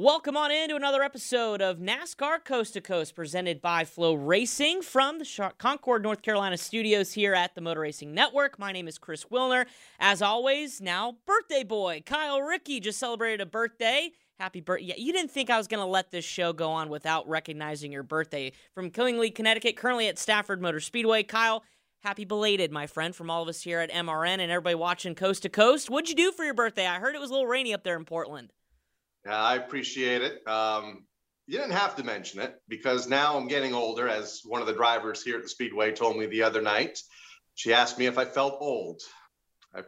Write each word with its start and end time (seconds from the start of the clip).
Welcome 0.00 0.36
on 0.36 0.52
into 0.52 0.76
another 0.76 1.02
episode 1.02 1.60
of 1.60 1.78
NASCAR 1.78 2.44
Coast 2.44 2.74
to 2.74 2.80
Coast 2.80 3.16
presented 3.16 3.60
by 3.60 3.84
Flow 3.84 4.14
Racing 4.14 4.82
from 4.82 5.18
the 5.18 5.52
Concord, 5.58 6.04
North 6.04 6.22
Carolina 6.22 6.56
studios 6.56 7.14
here 7.14 7.34
at 7.34 7.56
the 7.56 7.60
Motor 7.60 7.80
Racing 7.80 8.14
Network. 8.14 8.60
My 8.60 8.70
name 8.70 8.86
is 8.86 8.96
Chris 8.96 9.24
Wilner. 9.24 9.66
As 9.98 10.22
always, 10.22 10.80
now 10.80 11.16
birthday 11.26 11.64
boy 11.64 12.04
Kyle 12.06 12.40
Rickey 12.40 12.78
just 12.78 13.00
celebrated 13.00 13.40
a 13.40 13.46
birthday. 13.46 14.12
Happy 14.38 14.60
birthday. 14.60 14.84
Yeah, 14.84 14.94
you 14.98 15.12
didn't 15.12 15.32
think 15.32 15.50
I 15.50 15.58
was 15.58 15.66
going 15.66 15.84
to 15.84 15.90
let 15.90 16.12
this 16.12 16.24
show 16.24 16.52
go 16.52 16.70
on 16.70 16.90
without 16.90 17.28
recognizing 17.28 17.90
your 17.90 18.04
birthday. 18.04 18.52
From 18.76 18.92
Killingly, 18.92 19.32
Connecticut, 19.32 19.74
currently 19.74 20.06
at 20.06 20.16
Stafford 20.16 20.62
Motor 20.62 20.78
Speedway. 20.78 21.24
Kyle, 21.24 21.64
happy 22.04 22.24
belated, 22.24 22.70
my 22.70 22.86
friend, 22.86 23.16
from 23.16 23.30
all 23.30 23.42
of 23.42 23.48
us 23.48 23.62
here 23.62 23.80
at 23.80 23.90
MRN 23.90 24.38
and 24.38 24.52
everybody 24.52 24.76
watching 24.76 25.16
Coast 25.16 25.42
to 25.42 25.48
Coast. 25.48 25.90
What'd 25.90 26.08
you 26.08 26.14
do 26.14 26.30
for 26.30 26.44
your 26.44 26.54
birthday? 26.54 26.86
I 26.86 27.00
heard 27.00 27.16
it 27.16 27.20
was 27.20 27.30
a 27.30 27.32
little 27.32 27.48
rainy 27.48 27.74
up 27.74 27.82
there 27.82 27.96
in 27.96 28.04
Portland. 28.04 28.52
Yeah, 29.26 29.36
I 29.36 29.56
appreciate 29.56 30.22
it. 30.22 30.46
Um, 30.46 31.04
you 31.46 31.58
didn't 31.58 31.72
have 31.72 31.96
to 31.96 32.04
mention 32.04 32.40
it 32.40 32.54
because 32.68 33.08
now 33.08 33.36
I'm 33.36 33.48
getting 33.48 33.72
older, 33.74 34.06
as 34.06 34.42
one 34.44 34.60
of 34.60 34.66
the 34.66 34.74
drivers 34.74 35.22
here 35.22 35.36
at 35.36 35.42
the 35.42 35.48
Speedway 35.48 35.92
told 35.92 36.16
me 36.16 36.26
the 36.26 36.42
other 36.42 36.60
night. 36.60 37.00
She 37.54 37.72
asked 37.72 37.98
me 37.98 38.06
if 38.06 38.18
I 38.18 38.26
felt 38.26 38.58
old. 38.60 39.00
I, 39.74 39.80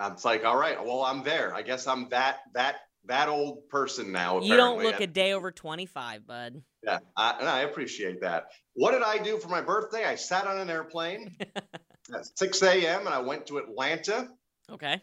I 0.00 0.08
was 0.08 0.24
like, 0.24 0.44
all 0.44 0.56
right, 0.56 0.84
well, 0.84 1.02
I'm 1.02 1.22
there. 1.22 1.54
I 1.54 1.62
guess 1.62 1.86
I'm 1.86 2.08
that 2.10 2.38
that 2.54 2.76
that 3.06 3.28
old 3.28 3.68
person 3.68 4.10
now. 4.10 4.38
Apparently. 4.38 4.50
You 4.50 4.56
don't 4.56 4.82
look 4.82 5.00
a 5.00 5.06
day 5.06 5.32
over 5.32 5.52
25, 5.52 6.26
bud. 6.26 6.62
Yeah, 6.82 6.98
I, 7.16 7.36
and 7.38 7.48
I 7.48 7.60
appreciate 7.60 8.20
that. 8.22 8.46
What 8.74 8.90
did 8.90 9.02
I 9.02 9.18
do 9.18 9.38
for 9.38 9.48
my 9.48 9.62
birthday? 9.62 10.04
I 10.04 10.16
sat 10.16 10.46
on 10.48 10.58
an 10.58 10.68
airplane 10.68 11.36
at 12.14 12.26
6 12.36 12.62
a.m. 12.62 13.06
and 13.06 13.14
I 13.14 13.20
went 13.20 13.46
to 13.46 13.58
Atlanta. 13.58 14.28
Okay. 14.70 15.00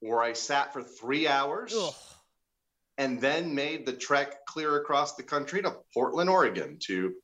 Where 0.00 0.22
I 0.22 0.32
sat 0.32 0.72
for 0.72 0.82
three 0.82 1.28
hours. 1.28 1.74
Ugh 1.76 1.94
and 2.98 3.20
then 3.20 3.54
made 3.54 3.84
the 3.84 3.92
trek 3.92 4.44
clear 4.46 4.76
across 4.76 5.14
the 5.14 5.22
country 5.22 5.62
to 5.62 5.76
Portland, 5.92 6.30
Oregon 6.30 6.78
to 6.86 7.14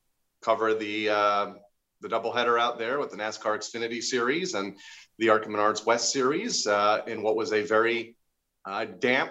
cover 0.42 0.74
the 0.74 1.08
uh, 1.08 1.52
the 2.00 2.08
doubleheader 2.08 2.60
out 2.60 2.78
there 2.78 2.98
with 2.98 3.10
the 3.10 3.16
NASCAR 3.16 3.56
Xfinity 3.58 4.02
Series 4.02 4.54
and 4.54 4.76
the 5.18 5.28
ARCA 5.30 5.48
Menards 5.48 5.86
West 5.86 6.12
Series 6.12 6.66
uh, 6.66 7.02
in 7.06 7.22
what 7.22 7.36
was 7.36 7.52
a 7.52 7.62
very 7.62 8.16
uh, 8.64 8.84
damp 8.84 9.30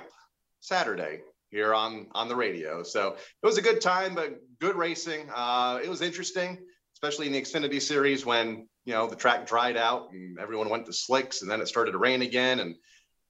Saturday 0.61 1.19
here 1.49 1.73
on 1.73 2.07
on 2.13 2.27
the 2.27 2.35
radio. 2.35 2.81
So 2.83 3.15
it 3.43 3.45
was 3.45 3.57
a 3.57 3.61
good 3.61 3.81
time, 3.81 4.15
but 4.15 4.39
good 4.59 4.75
racing. 4.75 5.29
Uh, 5.33 5.79
it 5.83 5.89
was 5.89 6.01
interesting, 6.01 6.57
especially 6.95 7.27
in 7.27 7.33
the 7.33 7.41
Xfinity 7.41 7.81
Series 7.81 8.25
when 8.25 8.67
you 8.85 8.93
know 8.93 9.07
the 9.07 9.15
track 9.15 9.45
dried 9.45 9.77
out 9.77 10.11
and 10.11 10.39
everyone 10.39 10.69
went 10.69 10.85
to 10.87 10.93
slicks, 10.93 11.41
and 11.41 11.51
then 11.51 11.61
it 11.61 11.67
started 11.67 11.91
to 11.91 11.97
rain 11.97 12.21
again 12.21 12.59
and 12.61 12.75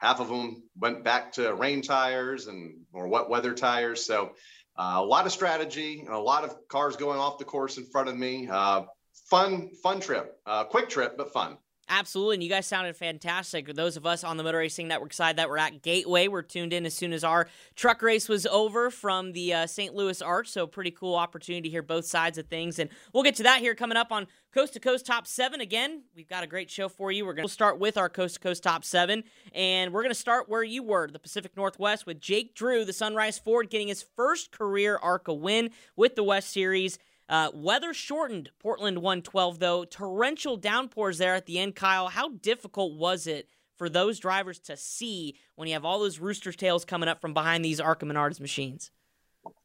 half 0.02 0.20
of 0.20 0.28
them 0.28 0.64
went 0.78 1.04
back 1.04 1.32
to 1.34 1.54
rain 1.54 1.82
tires 1.82 2.48
and 2.48 2.82
or 2.92 3.08
wet 3.08 3.30
weather 3.30 3.54
tires. 3.54 4.04
So 4.04 4.32
uh, 4.78 4.96
a 4.96 5.06
lot 5.06 5.26
of 5.26 5.32
strategy, 5.32 6.06
a 6.10 6.18
lot 6.18 6.44
of 6.44 6.56
cars 6.68 6.96
going 6.96 7.20
off 7.20 7.38
the 7.38 7.46
course 7.46 7.78
in 7.78 7.86
front 7.86 8.10
of 8.10 8.18
me. 8.18 8.50
Uh, 8.52 8.84
fun, 9.30 9.70
fun 9.84 10.00
trip, 10.00 10.38
uh, 10.46 10.64
quick 10.66 10.90
trip, 10.90 11.18
but 11.18 11.32
fun. 11.32 11.58
Absolutely. 11.90 12.36
And 12.36 12.44
you 12.44 12.50
guys 12.50 12.68
sounded 12.68 12.96
fantastic. 12.96 13.74
Those 13.74 13.98
of 13.98 14.06
us 14.06 14.24
on 14.24 14.38
the 14.38 14.44
Motor 14.44 14.60
Racing 14.60 14.88
Network 14.88 15.14
side 15.14 15.36
that 15.36 15.50
were 15.50 15.58
at 15.58 15.82
Gateway 15.82 16.30
were 16.30 16.42
tuned 16.42 16.72
in 16.72 16.86
as 16.86 16.94
soon 16.94 17.12
as 17.12 17.24
our 17.24 17.48
truck 17.76 18.02
race 18.02 18.30
was 18.30 18.46
over 18.46 18.90
from 18.90 19.34
the 19.34 19.54
uh, 19.54 19.68
St. 19.68 19.94
Louis 19.94 20.22
Arch. 20.22 20.48
So, 20.48 20.66
pretty 20.68 20.92
cool 20.92 21.16
opportunity 21.16 21.64
to 21.64 21.70
hear 21.70 21.82
both 21.82 22.06
sides 22.06 22.38
of 22.38 22.48
things. 22.48 22.80
And 22.80 22.90
we'll 23.14 23.24
get 23.24 23.36
to 23.36 23.44
that 23.44 23.60
here 23.60 23.76
coming 23.76 23.98
up 23.98 24.12
on 24.12 24.28
Coast 24.54 24.74
to 24.74 24.80
Coast 24.80 25.06
Top 25.06 25.28
7. 25.28 25.60
Again, 25.60 26.04
we've 26.16 26.30
got 26.30 26.44
a 26.44 26.48
great 26.48 26.70
show 26.70 26.88
for 26.88 27.12
you. 27.12 27.26
We're 27.26 27.34
going 27.34 27.48
to 27.48 27.54
start 27.54 27.78
with 27.78 27.98
our 27.98 28.10
Coast 28.10 28.36
to 28.36 28.40
Coast 28.40 28.64
Top 28.64 28.86
7. 28.86 29.24
And 29.54 29.94
we're 29.94 30.04
going 30.04 30.14
to 30.14 30.20
start 30.20 30.48
where 30.48 30.64
you 30.64 30.84
were, 30.84 31.10
the 31.12 31.20
Pacific 31.20 31.58
Northwest, 31.58 32.06
with 32.06 32.22
Jake 32.22 32.56
Drew, 32.56 32.86
the 32.86 32.94
Sunrise 32.94 33.38
Ford, 33.38 33.70
getting 33.70 33.90
his 33.90 34.06
first 34.16 34.52
career 34.52 34.98
ARCA 35.02 35.34
win 35.34 35.72
with 35.96 36.16
the 36.16 36.24
West 36.24 36.52
Series. 36.52 36.98
Uh, 37.32 37.50
weather 37.54 37.94
shortened 37.94 38.52
Portland 38.60 38.98
112, 38.98 39.60
though. 39.60 39.86
Torrential 39.86 40.58
downpours 40.58 41.18
there 41.18 41.34
at 41.34 41.46
the 41.46 41.60
end, 41.60 41.76
Kyle. 41.78 42.10
How 42.10 42.28
difficult 42.28 42.98
was 42.98 43.26
it 43.26 43.48
for 43.78 43.88
those 43.88 44.20
drivers 44.20 44.60
to 44.60 44.76
see 44.76 45.38
when 45.56 45.70
you 45.70 45.74
have 45.74 45.86
all 45.86 46.00
those 46.00 46.20
rooster 46.20 46.52
tails 46.52 46.84
coming 46.84 47.08
up 47.08 47.22
from 47.22 47.34
behind 47.34 47.64
these 47.64 47.80
ARCA 47.80 48.06
Menards 48.06 48.42
machines? 48.42 48.92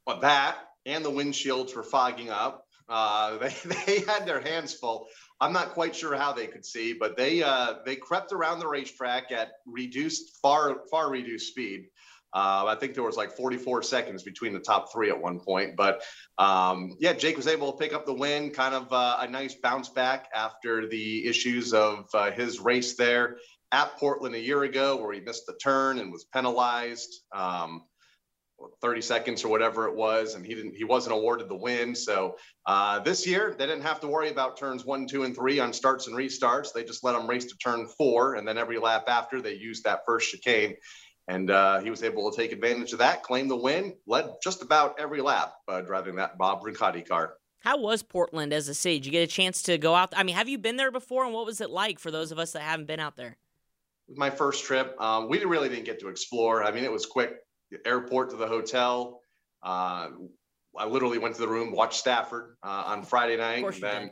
Well, 0.06 0.21
that 0.21 0.59
and 0.87 1.04
the 1.04 1.10
windshields 1.10 1.75
were 1.75 1.82
fogging 1.82 2.31
up. 2.31 2.69
Uh, 2.88 3.37
they, 3.38 3.54
they 3.65 4.00
had 4.00 4.27
their 4.27 4.41
hands 4.41 4.72
full. 4.72 5.09
I'm 5.41 5.53
not 5.53 5.71
quite 5.71 5.94
sure 5.94 6.15
how 6.15 6.33
they 6.33 6.47
could 6.47 6.65
see, 6.65 6.93
but 6.93 7.16
they 7.16 7.43
uh, 7.43 7.75
they 7.84 7.97
crept 7.97 8.33
around 8.33 8.60
the 8.60 8.69
racetrack 8.69 9.33
at 9.33 9.54
reduced, 9.66 10.38
far 10.41 10.83
far 10.88 11.10
reduced 11.10 11.48
speed. 11.48 11.88
Uh, 12.37 12.67
I 12.67 12.75
think 12.75 12.93
there 12.93 13.03
was 13.03 13.17
like 13.17 13.35
44 13.35 13.83
seconds 13.83 14.23
between 14.23 14.53
the 14.53 14.59
top 14.59 14.93
three 14.93 15.09
at 15.09 15.19
one 15.19 15.41
point. 15.41 15.75
But 15.75 16.03
um, 16.37 16.95
yeah, 17.01 17.15
Jake 17.15 17.35
was 17.35 17.47
able 17.47 17.73
to 17.73 17.79
pick 17.79 17.95
up 17.95 18.05
the 18.05 18.13
win, 18.13 18.51
kind 18.51 18.75
of 18.75 18.93
uh, 18.93 19.17
a 19.21 19.27
nice 19.27 19.55
bounce 19.55 19.89
back 19.89 20.29
after 20.35 20.87
the 20.87 21.27
issues 21.27 21.73
of 21.73 22.11
uh, 22.13 22.31
his 22.33 22.61
race 22.61 22.95
there 22.95 23.39
at 23.73 23.97
Portland 23.97 24.35
a 24.35 24.39
year 24.39 24.65
ago, 24.65 24.97
where 24.97 25.15
he 25.15 25.21
missed 25.21 25.47
the 25.47 25.55
turn 25.55 25.99
and 25.99 26.13
was 26.13 26.27
penalized. 26.27 27.23
Um, 27.35 27.85
30 28.81 29.03
seconds 29.03 29.45
or 29.45 29.49
whatever 29.49 29.87
it 29.87 29.95
was, 29.95 30.35
and 30.35 30.45
he 30.45 30.55
didn't. 30.55 30.75
He 30.75 30.85
wasn't 30.85 31.15
awarded 31.15 31.49
the 31.49 31.57
win. 31.57 31.95
So 31.95 32.37
uh, 32.65 33.01
this 33.01 33.27
year 33.27 33.55
they 33.59 33.67
didn't 33.67 33.83
have 33.83 34.01
to 34.01 34.09
worry 34.09 34.31
about 34.31 34.57
turns 34.57 34.85
one, 34.85 35.07
two, 35.07 35.25
and 35.25 35.35
three 35.35 35.59
on 35.61 35.75
starts 35.75 36.07
and 36.07 36.17
restarts. 36.17 36.73
They 36.73 36.83
just 36.83 37.05
let 37.05 37.13
them 37.13 37.29
race 37.29 37.45
to 37.47 37.57
turn 37.59 37.87
four, 37.87 38.35
and 38.35 38.49
then 38.49 38.57
every 38.57 38.79
lap 38.79 39.05
after 39.09 39.43
they 39.43 39.55
used 39.55 39.85
that 39.85 40.01
first 40.07 40.31
chicane 40.31 40.77
and 41.29 41.51
uh, 41.51 41.81
he 41.81 41.91
was 41.91 42.03
able 42.03 42.31
to 42.31 42.37
take 42.37 42.53
advantage 42.53 42.93
of 42.93 43.01
that, 43.01 43.23
claim 43.23 43.49
the 43.49 43.57
win, 43.57 43.95
led 44.07 44.27
just 44.43 44.63
about 44.63 44.99
every 45.01 45.21
lap 45.21 45.55
uh, 45.69 45.81
driving 45.81 46.17
that 46.17 46.39
Bob 46.39 46.63
Bruncati 46.63 47.07
car. 47.07 47.35
How 47.61 47.79
was 47.79 48.03
Portland 48.03 48.53
as 48.53 48.69
a 48.69 48.75
city? 48.75 48.99
Did 48.99 49.07
you 49.07 49.13
get 49.13 49.23
a 49.23 49.27
chance 49.27 49.63
to 49.63 49.77
go 49.77 49.95
out? 49.95 50.13
I 50.17 50.23
mean, 50.23 50.37
have 50.37 50.49
you 50.49 50.59
been 50.59 50.77
there 50.77 50.93
before, 50.93 51.25
and 51.25 51.35
what 51.35 51.47
was 51.47 51.61
it 51.61 51.71
like 51.71 51.99
for 51.99 52.11
those 52.11 52.31
of 52.31 52.39
us 52.39 52.53
that 52.53 52.63
haven't 52.63 52.87
been 52.87 53.01
out 53.01 53.17
there? 53.17 53.37
My 54.09 54.31
first 54.31 54.65
trip, 54.65 54.95
um, 55.01 55.29
we 55.29 55.45
really 55.45 55.69
didn't 55.69 55.85
get 55.85 55.99
to 56.01 56.09
explore. 56.09 56.63
I 56.63 56.71
mean, 56.71 56.85
it 56.85 56.93
was 56.93 57.07
quick. 57.07 57.35
The 57.73 57.79
airport 57.85 58.31
to 58.31 58.37
the 58.37 58.47
hotel. 58.47 59.21
Uh, 59.65 60.11
I 60.79 60.87
literally 60.87 61.19
went 61.19 61.35
to 61.35 61.41
the 61.41 61.49
room, 61.49 61.73
watched 61.73 61.99
Stafford 61.99 62.57
uh, 62.63 62.85
on 62.87 63.03
Friday 63.03 63.37
night, 63.37 63.65
and 63.65 63.83
then, 63.83 64.11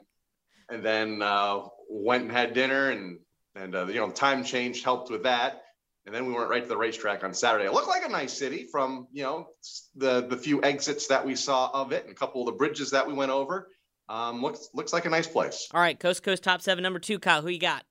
and 0.69 0.83
then 0.83 1.23
uh, 1.23 1.61
went 1.89 2.25
and 2.25 2.33
had 2.33 2.55
dinner, 2.55 2.91
and 2.91 3.21
and 3.55 3.77
uh, 3.77 3.87
you 3.87 4.01
know, 4.01 4.11
time 4.11 4.43
change 4.43 4.83
helped 4.83 5.13
with 5.13 5.23
that 5.23 5.64
and 6.06 6.15
then 6.15 6.26
we 6.26 6.32
went 6.32 6.50
right 6.50 6.62
to 6.62 6.69
the 6.69 6.76
racetrack 6.76 7.25
on 7.25 7.32
Saturday. 7.32 7.65
It 7.65 7.72
looked 7.72 7.88
like 7.88 8.04
a 8.04 8.09
nice 8.09 8.32
city 8.32 8.66
from 8.70 9.09
you 9.12 9.22
know 9.22 9.48
the 9.97 10.27
the 10.27 10.36
few 10.36 10.62
exits 10.62 11.06
that 11.09 11.24
we 11.24 11.34
saw 11.34 11.71
of 11.72 11.92
it, 11.92 12.04
and 12.04 12.12
a 12.12 12.15
couple 12.15 12.42
of 12.42 12.47
the 12.47 12.53
bridges 12.53 12.91
that 12.91 13.06
we 13.06 13.15
went 13.15 13.30
over. 13.30 13.68
Um, 14.09 14.42
looks 14.42 14.68
looks 14.74 14.92
like 14.92 15.06
a 15.06 15.10
nice 15.10 15.27
place. 15.27 15.68
All 15.72 15.80
right, 15.80 15.98
Coast 15.98 16.22
Coast 16.22 16.42
top 16.42 16.60
seven, 16.60 16.83
number 16.83 16.98
two, 16.98 17.18
Kyle. 17.18 17.41
Who 17.41 17.48
you 17.48 17.59
got? 17.59 17.84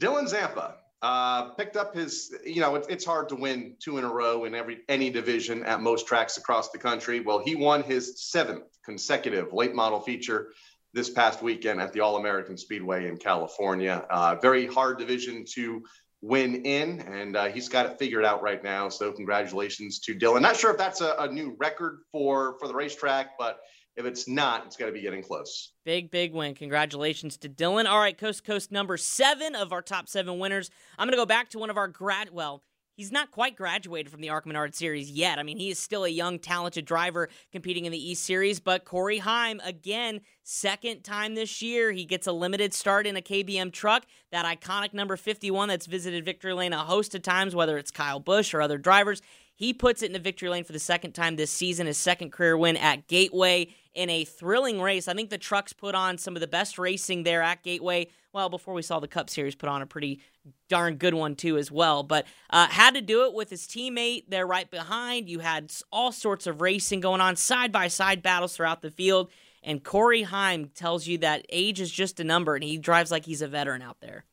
Dylan 0.00 0.28
Zampa 0.28 0.76
uh, 1.02 1.50
picked 1.50 1.76
up 1.76 1.94
his. 1.94 2.34
You 2.44 2.60
know, 2.62 2.74
it, 2.76 2.86
it's 2.88 3.04
hard 3.04 3.28
to 3.28 3.34
win 3.34 3.76
two 3.80 3.98
in 3.98 4.04
a 4.04 4.10
row 4.10 4.46
in 4.46 4.54
every 4.54 4.78
any 4.88 5.10
division 5.10 5.64
at 5.64 5.82
most 5.82 6.06
tracks 6.06 6.38
across 6.38 6.70
the 6.70 6.78
country. 6.78 7.20
Well, 7.20 7.38
he 7.38 7.54
won 7.54 7.82
his 7.82 8.30
seventh 8.30 8.64
consecutive 8.82 9.52
late 9.52 9.74
model 9.74 10.00
feature 10.00 10.52
this 10.94 11.10
past 11.10 11.42
weekend 11.42 11.82
at 11.82 11.92
the 11.92 12.00
All 12.00 12.16
American 12.16 12.56
Speedway 12.56 13.08
in 13.08 13.18
California. 13.18 14.06
Uh, 14.08 14.36
very 14.40 14.66
hard 14.66 14.98
division 14.98 15.44
to 15.52 15.82
win 16.20 16.64
in, 16.64 17.00
and 17.00 17.36
uh, 17.36 17.46
he's 17.46 17.68
got 17.68 17.86
it 17.86 17.98
figured 17.98 18.24
out 18.24 18.42
right 18.42 18.62
now. 18.62 18.88
So 18.88 19.12
congratulations 19.12 20.00
to 20.00 20.14
Dylan. 20.14 20.42
Not 20.42 20.56
sure 20.56 20.70
if 20.70 20.78
that's 20.78 21.00
a, 21.00 21.14
a 21.18 21.30
new 21.30 21.56
record 21.58 22.00
for 22.12 22.58
for 22.58 22.68
the 22.68 22.74
racetrack, 22.74 23.38
but 23.38 23.60
if 23.96 24.06
it's 24.06 24.28
not, 24.28 24.64
it's 24.64 24.76
going 24.76 24.92
to 24.92 24.94
be 24.94 25.02
getting 25.02 25.22
close. 25.22 25.72
Big, 25.84 26.10
big 26.10 26.32
win. 26.32 26.54
Congratulations 26.54 27.36
to 27.38 27.48
Dylan. 27.48 27.86
All 27.86 27.98
right, 27.98 28.16
Coast 28.16 28.44
Coast 28.44 28.70
number 28.70 28.96
seven 28.96 29.56
of 29.56 29.72
our 29.72 29.82
top 29.82 30.08
seven 30.08 30.38
winners. 30.38 30.70
I'm 30.98 31.06
going 31.06 31.12
to 31.12 31.20
go 31.20 31.26
back 31.26 31.50
to 31.50 31.58
one 31.58 31.68
of 31.68 31.76
our 31.76 31.88
grad. 31.88 32.30
Well, 32.32 32.62
he's 32.98 33.12
not 33.12 33.30
quite 33.30 33.56
graduated 33.56 34.10
from 34.10 34.20
the 34.20 34.28
ARCA 34.28 34.48
Menard 34.48 34.74
Series 34.74 35.08
yet. 35.08 35.38
I 35.38 35.44
mean, 35.44 35.56
he 35.56 35.70
is 35.70 35.78
still 35.78 36.04
a 36.04 36.08
young, 36.08 36.40
talented 36.40 36.84
driver 36.84 37.28
competing 37.52 37.84
in 37.84 37.92
the 37.92 38.10
East 38.10 38.24
Series. 38.24 38.58
But 38.58 38.84
Corey 38.84 39.18
Heim, 39.18 39.60
again, 39.64 40.20
second 40.42 41.04
time 41.04 41.36
this 41.36 41.62
year, 41.62 41.92
he 41.92 42.04
gets 42.04 42.26
a 42.26 42.32
limited 42.32 42.74
start 42.74 43.06
in 43.06 43.16
a 43.16 43.22
KBM 43.22 43.72
truck. 43.72 44.04
That 44.32 44.44
iconic 44.44 44.92
number 44.92 45.16
51 45.16 45.68
that's 45.68 45.86
visited 45.86 46.24
victory 46.24 46.52
lane 46.52 46.72
a 46.72 46.78
host 46.78 47.14
of 47.14 47.22
times, 47.22 47.54
whether 47.54 47.78
it's 47.78 47.92
Kyle 47.92 48.20
Busch 48.20 48.52
or 48.52 48.60
other 48.60 48.78
drivers. 48.78 49.22
He 49.54 49.72
puts 49.72 50.02
it 50.02 50.06
into 50.06 50.18
victory 50.18 50.48
lane 50.48 50.64
for 50.64 50.72
the 50.72 50.78
second 50.80 51.12
time 51.12 51.36
this 51.36 51.52
season, 51.52 51.86
his 51.86 51.98
second 51.98 52.32
career 52.32 52.58
win 52.58 52.76
at 52.76 53.06
Gateway 53.06 53.68
in 53.98 54.08
a 54.10 54.24
thrilling 54.24 54.80
race. 54.80 55.08
I 55.08 55.14
think 55.14 55.28
the 55.28 55.38
trucks 55.38 55.72
put 55.72 55.96
on 55.96 56.18
some 56.18 56.36
of 56.36 56.40
the 56.40 56.46
best 56.46 56.78
racing 56.78 57.24
there 57.24 57.42
at 57.42 57.64
Gateway. 57.64 58.06
Well, 58.32 58.48
before 58.48 58.72
we 58.72 58.82
saw 58.82 59.00
the 59.00 59.08
Cup 59.08 59.28
Series 59.28 59.56
put 59.56 59.68
on 59.68 59.82
a 59.82 59.86
pretty 59.86 60.20
darn 60.68 60.94
good 60.98 61.14
one 61.14 61.34
too 61.34 61.58
as 61.58 61.68
well. 61.68 62.04
But 62.04 62.24
uh, 62.48 62.68
had 62.68 62.94
to 62.94 63.00
do 63.00 63.24
it 63.24 63.34
with 63.34 63.50
his 63.50 63.62
teammate 63.62 64.26
there 64.28 64.46
right 64.46 64.70
behind. 64.70 65.28
You 65.28 65.40
had 65.40 65.72
all 65.90 66.12
sorts 66.12 66.46
of 66.46 66.60
racing 66.60 67.00
going 67.00 67.20
on, 67.20 67.34
side 67.34 67.72
by 67.72 67.88
side 67.88 68.22
battles 68.22 68.56
throughout 68.56 68.82
the 68.82 68.92
field. 68.92 69.32
And 69.64 69.82
Corey 69.82 70.22
Heim 70.22 70.70
tells 70.76 71.08
you 71.08 71.18
that 71.18 71.44
age 71.48 71.80
is 71.80 71.90
just 71.90 72.20
a 72.20 72.24
number, 72.24 72.54
and 72.54 72.62
he 72.62 72.78
drives 72.78 73.10
like 73.10 73.26
he's 73.26 73.42
a 73.42 73.48
veteran 73.48 73.82
out 73.82 73.96
there. 74.00 74.24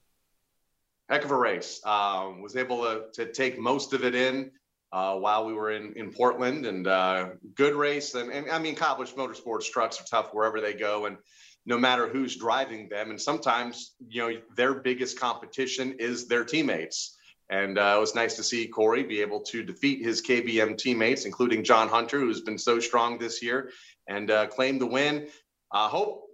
Heck 1.10 1.26
of 1.26 1.32
a 1.32 1.36
race. 1.36 1.84
Um, 1.84 2.44
was 2.44 2.56
able 2.56 2.84
to, 2.84 3.06
to 3.14 3.32
take 3.32 3.58
most 3.58 3.94
of 3.94 4.06
it 4.06 4.14
in 4.14 4.52
uh, 4.92 5.16
while 5.16 5.46
we 5.46 5.54
were 5.54 5.72
in, 5.72 5.94
in 5.96 6.12
Portland 6.12 6.66
and 6.66 6.88
uh, 6.88 7.30
good 7.56 7.76
race. 7.76 8.16
And, 8.16 8.32
and 8.32 8.50
I 8.50 8.60
mean, 8.60 8.74
accomplished 8.74 9.16
motorsports 9.16 9.70
trucks 9.70 10.00
are 10.00 10.06
tough 10.06 10.34
wherever 10.34 10.62
they 10.62 10.74
go. 10.74 11.06
And 11.06 11.18
no 11.66 11.78
matter 11.78 12.08
who's 12.08 12.36
driving 12.36 12.88
them. 12.90 13.10
And 13.10 13.20
sometimes, 13.20 13.96
you 14.08 14.22
know, 14.22 14.40
their 14.56 14.76
biggest 14.76 15.20
competition 15.20 15.96
is 16.00 16.28
their 16.28 16.46
teammates. 16.46 17.18
And 17.50 17.78
uh, 17.78 17.96
it 17.98 18.00
was 18.00 18.16
nice 18.16 18.36
to 18.36 18.44
see 18.44 18.68
Corey 18.68 19.04
be 19.04 19.22
able 19.22 19.42
to 19.42 19.64
defeat 19.64 20.04
his 20.04 20.22
KBM 20.22 20.78
teammates, 20.78 21.26
including 21.26 21.64
John 21.64 21.88
Hunter, 21.88 22.20
who's 22.20 22.42
been 22.42 22.58
so 22.58 22.80
strong 22.80 23.20
this 23.20 23.42
year, 23.42 23.72
and 24.08 24.32
uh, 24.32 24.48
claim 24.48 24.80
the 24.80 24.88
win. 24.88 25.28
I 25.72 25.88
hope 25.88 26.25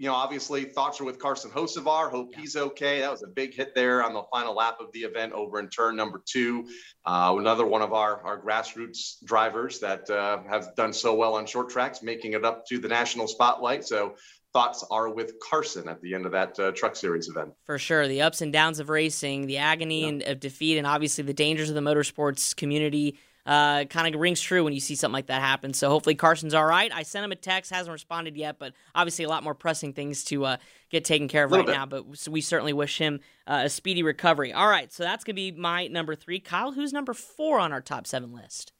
you 0.00 0.06
know, 0.06 0.14
obviously 0.14 0.64
thoughts 0.64 0.98
are 0.98 1.04
with 1.04 1.18
Carson 1.18 1.50
Hocevar. 1.50 2.10
Hope 2.10 2.34
he's 2.34 2.56
okay. 2.56 3.00
That 3.00 3.10
was 3.10 3.22
a 3.22 3.26
big 3.26 3.52
hit 3.52 3.74
there 3.74 4.02
on 4.02 4.14
the 4.14 4.22
final 4.32 4.54
lap 4.54 4.78
of 4.80 4.90
the 4.92 5.00
event 5.00 5.34
over 5.34 5.58
in 5.58 5.68
turn 5.68 5.94
number 5.94 6.22
two. 6.24 6.66
Uh, 7.04 7.36
another 7.38 7.66
one 7.66 7.82
of 7.82 7.92
our, 7.92 8.22
our 8.24 8.40
grassroots 8.40 9.22
drivers 9.22 9.78
that 9.80 10.08
uh, 10.08 10.38
have 10.48 10.74
done 10.74 10.94
so 10.94 11.14
well 11.14 11.34
on 11.34 11.44
short 11.44 11.68
tracks, 11.68 12.02
making 12.02 12.32
it 12.32 12.46
up 12.46 12.64
to 12.68 12.78
the 12.78 12.88
national 12.88 13.28
spotlight. 13.28 13.84
So 13.84 14.14
thoughts 14.54 14.82
are 14.90 15.10
with 15.10 15.34
Carson 15.38 15.86
at 15.86 16.00
the 16.00 16.14
end 16.14 16.24
of 16.24 16.32
that 16.32 16.58
uh, 16.58 16.72
Truck 16.72 16.96
Series 16.96 17.28
event. 17.28 17.52
For 17.66 17.76
sure, 17.76 18.08
the 18.08 18.22
ups 18.22 18.40
and 18.40 18.54
downs 18.54 18.78
of 18.78 18.88
racing, 18.88 19.48
the 19.48 19.58
agony 19.58 20.00
yeah. 20.00 20.08
and 20.08 20.22
of 20.22 20.40
defeat, 20.40 20.78
and 20.78 20.86
obviously 20.86 21.24
the 21.24 21.34
dangers 21.34 21.68
of 21.68 21.74
the 21.74 21.82
motorsports 21.82 22.56
community 22.56 23.18
uh, 23.50 23.84
kind 23.86 24.14
of 24.14 24.20
rings 24.20 24.40
true 24.40 24.62
when 24.62 24.72
you 24.72 24.78
see 24.78 24.94
something 24.94 25.12
like 25.12 25.26
that 25.26 25.42
happen. 25.42 25.74
So 25.74 25.88
hopefully 25.88 26.14
Carson's 26.14 26.54
all 26.54 26.64
right. 26.64 26.92
I 26.94 27.02
sent 27.02 27.24
him 27.24 27.32
a 27.32 27.36
text, 27.36 27.72
hasn't 27.72 27.92
responded 27.92 28.36
yet, 28.36 28.60
but 28.60 28.74
obviously 28.94 29.24
a 29.24 29.28
lot 29.28 29.42
more 29.42 29.56
pressing 29.56 29.92
things 29.92 30.22
to 30.26 30.44
uh, 30.44 30.56
get 30.88 31.04
taken 31.04 31.26
care 31.26 31.46
of 31.46 31.50
right 31.50 31.66
bit. 31.66 31.72
now. 31.72 31.84
But 31.84 32.28
we 32.28 32.42
certainly 32.42 32.72
wish 32.72 32.98
him 32.98 33.18
uh, 33.48 33.62
a 33.64 33.68
speedy 33.68 34.04
recovery. 34.04 34.52
All 34.52 34.68
right, 34.68 34.92
so 34.92 35.02
that's 35.02 35.24
gonna 35.24 35.34
be 35.34 35.50
my 35.50 35.88
number 35.88 36.14
three. 36.14 36.38
Kyle, 36.38 36.70
who's 36.70 36.92
number 36.92 37.12
four 37.12 37.58
on 37.58 37.72
our 37.72 37.80
top 37.80 38.06
seven 38.06 38.32
list? 38.32 38.72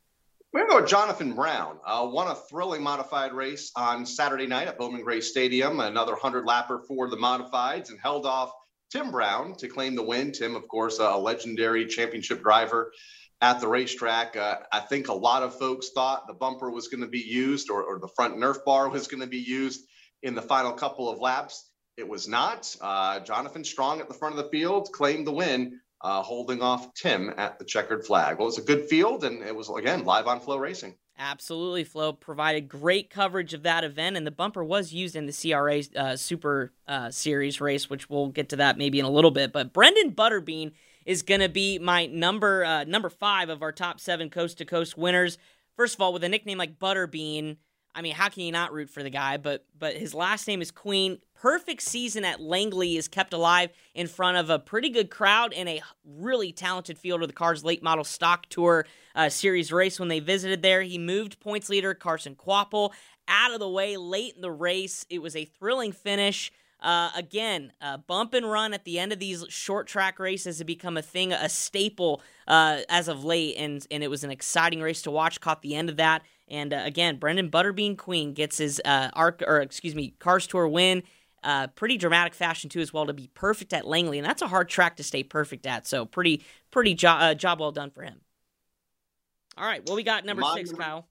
We're 0.53 0.61
going 0.61 0.71
to 0.71 0.75
go 0.75 0.81
with 0.83 0.91
Jonathan 0.91 1.33
Brown. 1.35 1.79
Uh, 1.87 2.09
won 2.11 2.27
a 2.27 2.35
thrilling 2.35 2.83
modified 2.83 3.33
race 3.33 3.71
on 3.77 4.05
Saturday 4.05 4.49
night 4.49 4.67
at 4.67 4.79
Bowman 4.79 5.03
Gray 5.03 5.21
Stadium. 5.21 5.79
Another 5.79 6.13
100 6.13 6.45
lapper 6.45 6.85
for 6.89 7.09
the 7.09 7.17
modifieds 7.17 7.91
and 7.91 8.01
held 8.01 8.27
off 8.27 8.51
Tim 8.91 9.13
Brown 9.13 9.55
to 9.59 9.69
claim 9.69 9.95
the 9.95 10.03
win. 10.03 10.33
Tim, 10.33 10.57
of 10.57 10.67
course, 10.67 10.99
a 10.99 11.17
legendary 11.17 11.87
championship 11.87 12.43
driver 12.43 12.91
at 13.41 13.61
the 13.61 13.69
racetrack. 13.69 14.37
Uh, 14.37 14.59
I 14.73 14.81
think 14.81 15.09
a 15.09 15.15
lot 15.15 15.43
of 15.43 15.59
folks 15.59 15.91
thought 15.91 16.27
the 16.27 16.35
bumper 16.35 16.71
was 16.71 16.89
going 16.89 17.01
to 17.01 17.09
be 17.09 17.21
used 17.21 17.71
or, 17.71 17.83
or, 17.83 17.99
the 17.99 18.09
front 18.09 18.37
Nerf 18.37 18.65
bar 18.65 18.89
was 18.89 19.09
going 19.09 19.23
to 19.23 19.27
be 19.27 19.39
used 19.39 19.87
in 20.23 20.35
the 20.35 20.43
final 20.43 20.73
couple 20.73 21.09
of 21.09 21.21
laps. 21.21 21.71
It 21.97 22.09
was 22.09 22.29
not. 22.29 22.75
Uh, 22.81 23.21
Jonathan 23.21 23.65
Strong 23.65 24.01
at 24.01 24.09
the 24.09 24.15
front 24.15 24.39
of 24.39 24.45
the 24.45 24.51
field 24.51 24.91
claimed 24.93 25.27
the 25.27 25.33
win, 25.33 25.81
uh, 26.03 26.23
holding 26.23 26.63
off 26.63 26.93
Tim 26.95 27.33
at 27.37 27.59
the 27.59 27.65
checkered 27.65 28.05
flag. 28.05 28.39
Well, 28.39 28.47
it 28.47 28.57
was 28.57 28.59
a 28.59 28.63
good 28.63 28.89
field, 28.89 29.25
and 29.25 29.43
it 29.43 29.55
was, 29.55 29.71
again, 29.71 30.05
live 30.05 30.27
on 30.27 30.41
Flow 30.41 30.57
Racing. 30.57 30.95
Absolutely. 31.19 31.85
Flo 31.85 32.15
provided 32.15 32.67
great 32.67 33.11
coverage 33.11 33.53
of 33.53 33.63
that 33.65 33.85
event, 33.85 34.17
and 34.17 34.27
the 34.27 34.31
bumper 34.31 34.65
was 34.65 34.95
used 34.95 35.15
in 35.15 35.27
the 35.27 35.33
CRA 35.33 35.83
uh, 35.95 36.17
Super 36.17 36.73
uh, 36.89 37.11
Series 37.11 37.61
race, 37.61 37.91
which 37.91 38.09
we'll 38.09 38.29
get 38.29 38.49
to 38.51 38.57
that 38.57 38.79
maybe 38.79 38.99
in 38.99 39.05
a 39.05 39.11
little 39.11 39.31
bit. 39.31 39.53
But 39.53 39.75
Brenden 39.75 40.15
Butterbean 40.15 40.73
is 41.05 41.23
going 41.23 41.41
to 41.41 41.49
be 41.49 41.79
my 41.79 42.07
number 42.07 42.65
uh, 42.65 42.85
number 42.85 43.11
five 43.11 43.49
of 43.49 43.63
our 43.63 43.73
top 43.73 44.01
seven 44.01 44.31
coast 44.31 44.59
to 44.59 44.65
coast 44.65 44.97
winners. 44.97 45.39
First 45.77 45.95
of 45.95 46.01
all, 46.01 46.13
with 46.13 46.25
a 46.25 46.29
nickname 46.29 46.59
like 46.59 46.79
Butterbean, 46.79 47.57
I 47.95 48.03
mean, 48.03 48.15
how 48.15 48.29
can 48.29 48.43
you 48.43 48.53
not 48.53 48.73
root 48.73 48.91
for 48.91 49.03
the 49.03 49.11
guy? 49.11 49.37
But 49.37 49.65
but 49.77 49.97
his 49.97 50.15
last 50.15 50.47
name 50.47 50.63
is 50.63 50.71
Queen. 50.71 51.19
Perfect 51.35 51.83
season 51.83 52.25
at 52.25 52.41
Langley 52.41 52.97
is 52.97 53.09
kept 53.09 53.33
alive 53.33 53.71
in 53.95 54.07
front 54.07 54.37
of 54.37 54.51
a 54.51 54.59
pretty 54.59 54.91
good 54.91 55.11
crowd 55.11 55.53
and 55.53 55.69
a 55.69 55.83
really 56.05 56.53
talented 56.53 56.99
field 56.99 57.23
of 57.23 57.29
the 57.29 57.35
Cars 57.35 57.65
Late 57.65 57.83
Model 57.83 58.05
Stock 58.05 58.47
Tour 58.49 58.87
uh, 59.15 59.29
Series 59.29 59.73
race. 59.73 59.99
When 59.99 60.09
they 60.09 60.21
visited 60.21 60.63
there, 60.63 60.83
he 60.83 60.99
moved 60.99 61.41
points 61.41 61.69
leader 61.69 61.95
Carson 61.95 62.37
Kvapil 62.37 62.93
out 63.27 63.53
of 63.53 63.61
the 63.61 63.69
way 63.69 63.97
late 63.97 64.35
in 64.35 64.43
the 64.43 64.51
race. 64.51 65.07
It 65.09 65.21
was 65.21 65.35
a 65.35 65.45
thrilling 65.45 65.93
finish. 65.93 66.53
Uh, 66.83 67.11
again, 67.15 67.73
uh, 67.83 67.99
bump 67.99 68.33
and 68.33 68.51
run 68.51 68.73
at 68.73 68.85
the 68.85 68.99
end 68.99 69.13
of 69.13 69.19
these 69.19 69.45
short 69.49 69.87
track 69.87 70.19
races 70.19 70.59
have 70.59 70.67
become 70.67 70.97
a 70.97 71.03
thing, 71.03 71.33
a 71.33 71.49
staple 71.49 72.23
uh, 72.49 72.79
as 72.89 73.07
of 73.09 73.23
late, 73.23 73.57
and 73.59 73.87
and 73.91 74.03
it 74.03 74.09
was 74.09 74.25
an 74.25 74.31
exciting 74.31 74.81
race 74.81 75.03
to 75.03 75.11
watch. 75.11 75.41
Caught 75.41 75.61
the 75.61 75.75
end 75.75 75.91
of 75.91 75.97
that, 75.97 76.23
and 76.49 76.73
uh, 76.73 76.81
again, 76.85 77.19
Brenden 77.19 77.51
Butterbean 77.51 77.99
Queen 77.99 78.33
gets 78.33 78.57
his 78.59 78.81
uh, 78.85 79.11
arc 79.13 79.43
or 79.47 79.61
excuse 79.61 79.95
me, 79.95 80.15
Cars 80.19 80.47
Tour 80.47 80.69
win. 80.69 81.03
Uh, 81.43 81.67
pretty 81.69 81.97
dramatic 81.97 82.35
fashion 82.35 82.69
too, 82.71 82.81
as 82.81 82.93
well, 82.93 83.07
to 83.07 83.13
be 83.15 83.29
perfect 83.35 83.73
at 83.73 83.87
Langley, 83.87 84.19
and 84.19 84.27
that's 84.27 84.43
a 84.43 84.49
hard 84.49 84.69
track 84.69 84.97
to 84.97 85.03
stay 85.03 85.23
perfect 85.23 85.67
at. 85.67 85.87
So 85.87 86.05
pretty, 86.05 86.43
pretty 86.71 86.95
jo- 86.95 87.33
job 87.35 87.61
well 87.61 87.73
done 87.73 87.91
for 87.91 88.03
him. 88.03 88.21
All 89.57 89.65
right, 89.67 89.83
well, 89.87 89.97
we 89.97 90.03
got 90.03 90.25
number 90.25 90.43
six, 90.55 90.71
Kyle. 90.73 91.07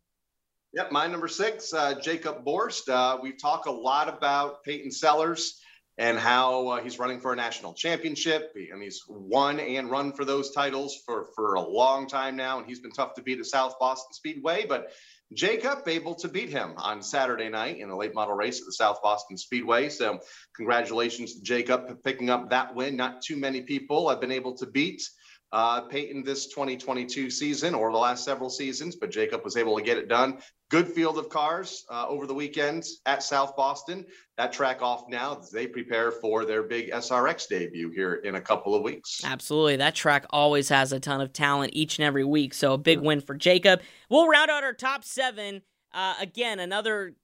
Yep, 0.74 0.92
my 0.92 1.08
number 1.08 1.28
six, 1.28 1.74
uh, 1.74 2.00
Jacob 2.00 2.46
Borst. 2.46 2.90
Uh, 2.90 3.18
we've 3.24 3.42
talked 3.42 3.66
a 3.66 3.72
lot 3.72 4.08
about 4.08 4.64
Peyton 4.64 4.92
Sellers 4.92 5.60
and 5.98 6.20
how 6.20 6.68
uh, 6.68 6.82
he's 6.82 7.00
running 7.00 7.20
for 7.20 7.34
a 7.34 7.36
national 7.36 7.74
championship. 7.74 8.54
And 8.72 8.82
he's 8.82 9.02
won 9.08 9.60
and 9.60 9.90
run 9.90 10.14
for 10.14 10.26
those 10.26 10.52
titles 10.52 11.02
for, 11.08 11.26
for 11.36 11.56
a 11.56 11.62
long 11.62 12.08
time 12.08 12.36
now. 12.36 12.60
And 12.60 12.68
he's 12.68 12.82
been 12.82 12.92
tough 12.92 13.16
to 13.16 13.24
beat 13.24 13.40
at 13.40 13.48
South 13.48 13.80
Boston 13.80 14.14
Speedway. 14.14 14.68
But 14.68 14.92
Jacob 15.34 15.88
able 15.88 16.14
to 16.16 16.28
beat 16.28 16.50
him 16.50 16.74
on 16.78 17.02
Saturday 17.02 17.50
night 17.50 17.80
in 17.80 17.90
a 17.90 17.98
late 17.98 18.14
model 18.14 18.36
race 18.36 18.60
at 18.60 18.68
the 18.68 18.74
South 18.74 19.02
Boston 19.02 19.38
Speedway. 19.38 19.90
So, 19.90 20.20
congratulations 20.56 21.34
to 21.34 21.42
Jacob 21.42 21.88
for 21.88 21.96
picking 21.96 22.30
up 22.30 22.52
that 22.52 22.76
win. 22.76 22.96
Not 22.96 23.24
too 23.24 23.38
many 23.38 23.62
people 23.62 24.08
have 24.10 24.22
been 24.22 24.32
able 24.32 24.56
to 24.58 24.68
beat 24.68 25.02
uh, 25.52 25.82
Peyton 25.82 26.24
this 26.24 26.48
2022 26.48 27.30
season 27.30 27.74
or 27.74 27.92
the 27.92 27.98
last 27.98 28.24
several 28.24 28.50
seasons, 28.50 28.96
but 28.96 29.10
Jacob 29.10 29.44
was 29.44 29.58
able 29.58 29.78
to 29.78 29.84
get 29.84 29.98
it 29.98 30.08
done. 30.08 30.40
Good 30.70 30.88
field 30.88 31.18
of 31.18 31.30
cars 31.30 31.86
uh, 31.90 32.06
over 32.08 32.28
the 32.28 32.34
weekend 32.34 32.86
at 33.08 33.24
South 33.24 33.56
Boston. 33.56 34.06
That 34.38 34.54
track 34.54 34.84
off 34.84 35.06
now 35.10 35.40
as 35.40 35.50
they 35.50 35.66
prepare 35.66 36.12
for 36.12 36.46
their 36.46 36.62
big 36.62 36.92
SRX 36.92 37.48
debut 37.48 37.90
here 37.90 38.16
in 38.16 38.36
a 38.36 38.42
couple 38.42 38.76
of 38.76 38.84
weeks. 38.84 39.22
Absolutely. 39.24 39.78
That 39.78 39.96
track 39.96 40.28
always 40.30 40.70
has 40.70 40.92
a 40.92 41.00
ton 41.00 41.22
of 41.22 41.34
talent 41.34 41.72
each 41.74 41.98
and 41.98 42.06
every 42.06 42.24
week. 42.24 42.54
So 42.54 42.74
a 42.74 42.78
big 42.78 43.00
win 43.00 43.20
for 43.20 43.34
Jacob. 43.34 43.82
We'll 44.10 44.28
round 44.28 44.52
out 44.52 44.64
our 44.64 44.74
top 44.74 45.04
seven. 45.04 45.64
Uh, 45.92 46.14
again, 46.22 46.60
another 46.60 47.16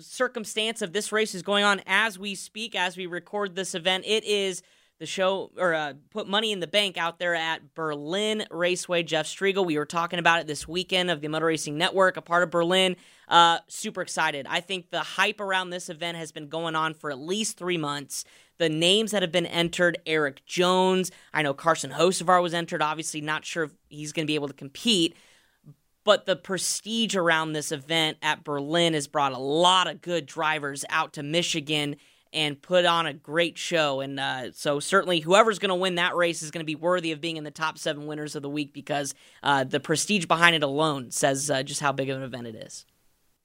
circumstance 0.00 0.80
of 0.80 0.92
this 0.92 1.10
race 1.12 1.34
is 1.34 1.42
going 1.42 1.64
on 1.64 1.82
as 1.86 2.18
we 2.18 2.34
speak, 2.34 2.74
as 2.74 2.96
we 2.96 3.06
record 3.06 3.54
this 3.54 3.74
event. 3.74 4.04
It 4.06 4.24
is 4.24 4.62
the 4.98 5.06
show 5.06 5.50
or 5.56 5.74
uh, 5.74 5.92
put 6.10 6.28
money 6.28 6.50
in 6.50 6.60
the 6.60 6.66
bank 6.66 6.96
out 6.96 7.18
there 7.18 7.34
at 7.34 7.74
Berlin 7.74 8.44
Raceway. 8.50 9.04
Jeff 9.04 9.26
Striegle, 9.26 9.64
we 9.64 9.78
were 9.78 9.86
talking 9.86 10.18
about 10.18 10.40
it 10.40 10.46
this 10.46 10.66
weekend 10.66 11.10
of 11.10 11.20
the 11.20 11.28
Motor 11.28 11.46
Racing 11.46 11.78
Network, 11.78 12.16
a 12.16 12.22
part 12.22 12.42
of 12.42 12.50
Berlin. 12.50 12.96
Uh, 13.28 13.58
super 13.68 14.02
excited. 14.02 14.46
I 14.48 14.60
think 14.60 14.90
the 14.90 15.00
hype 15.00 15.40
around 15.40 15.70
this 15.70 15.88
event 15.88 16.16
has 16.16 16.32
been 16.32 16.48
going 16.48 16.74
on 16.74 16.94
for 16.94 17.10
at 17.10 17.18
least 17.18 17.56
three 17.56 17.76
months. 17.76 18.24
The 18.58 18.68
names 18.68 19.12
that 19.12 19.22
have 19.22 19.30
been 19.30 19.46
entered 19.46 19.98
Erik 20.04 20.44
Jones, 20.46 21.12
I 21.32 21.42
know 21.42 21.54
Carson 21.54 21.92
Hocevar 21.92 22.42
was 22.42 22.54
entered, 22.54 22.82
obviously, 22.82 23.20
not 23.20 23.44
sure 23.44 23.64
if 23.64 23.72
he's 23.88 24.12
going 24.12 24.24
to 24.24 24.30
be 24.30 24.34
able 24.34 24.48
to 24.48 24.54
compete. 24.54 25.14
But 26.02 26.26
the 26.26 26.36
prestige 26.36 27.14
around 27.14 27.52
this 27.52 27.70
event 27.70 28.18
at 28.22 28.42
Berlin 28.42 28.94
has 28.94 29.06
brought 29.06 29.32
a 29.32 29.38
lot 29.38 29.86
of 29.86 30.00
good 30.00 30.26
drivers 30.26 30.84
out 30.88 31.12
to 31.12 31.22
Michigan 31.22 31.96
and 32.32 32.60
put 32.60 32.84
on 32.84 33.06
a 33.06 33.12
great 33.12 33.58
show. 33.58 34.00
And 34.00 34.18
uh, 34.18 34.52
so, 34.52 34.80
certainly, 34.80 35.20
whoever's 35.20 35.58
going 35.58 35.70
to 35.70 35.74
win 35.74 35.96
that 35.96 36.14
race 36.14 36.42
is 36.42 36.50
going 36.50 36.60
to 36.60 36.66
be 36.66 36.74
worthy 36.74 37.12
of 37.12 37.20
being 37.20 37.36
in 37.36 37.44
the 37.44 37.50
top 37.50 37.78
seven 37.78 38.06
winners 38.06 38.36
of 38.36 38.42
the 38.42 38.50
week 38.50 38.72
because 38.72 39.14
uh, 39.42 39.64
the 39.64 39.80
prestige 39.80 40.26
behind 40.26 40.56
it 40.56 40.62
alone 40.62 41.10
says 41.10 41.50
uh, 41.50 41.62
just 41.62 41.80
how 41.80 41.92
big 41.92 42.10
of 42.10 42.18
an 42.18 42.22
event 42.22 42.46
it 42.46 42.54
is. 42.54 42.84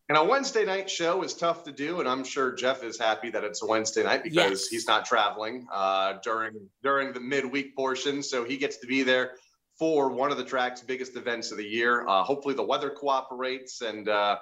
And 0.10 0.18
a 0.18 0.24
Wednesday 0.24 0.66
night 0.66 0.90
show 0.90 1.24
is 1.24 1.34
tough 1.34 1.64
to 1.64 1.72
do, 1.72 2.02
and 2.02 2.10
I'm 2.10 2.26
sure 2.26 2.52
Jeff 2.52 2.84
is 2.84 3.00
happy 3.00 3.30
that 3.30 3.44
it's 3.46 3.64
a 3.64 3.66
Wednesday 3.66 4.04
night 4.04 4.24
because 4.24 4.36
yes. 4.36 4.68
he's 4.68 4.86
not 4.86 5.06
traveling 5.06 5.66
uh, 5.72 6.16
during 6.22 6.70
during 6.82 7.14
the 7.14 7.22
midweek 7.22 7.76
portion, 7.76 8.22
so 8.22 8.44
he 8.44 8.58
gets 8.58 8.78
to 8.78 8.88
be 8.88 9.04
there 9.04 9.32
for 9.80 10.10
one 10.10 10.30
of 10.30 10.38
the 10.38 10.44
track's 10.44 10.82
biggest 10.82 11.16
events 11.16 11.52
of 11.52 11.58
the 11.58 11.64
year. 11.64 12.06
Uh, 12.08 12.22
hopefully, 12.24 12.54
the 12.54 12.64
weather 12.64 12.90
cooperates, 12.90 13.82
and 13.82 14.10
uh, 14.10 14.38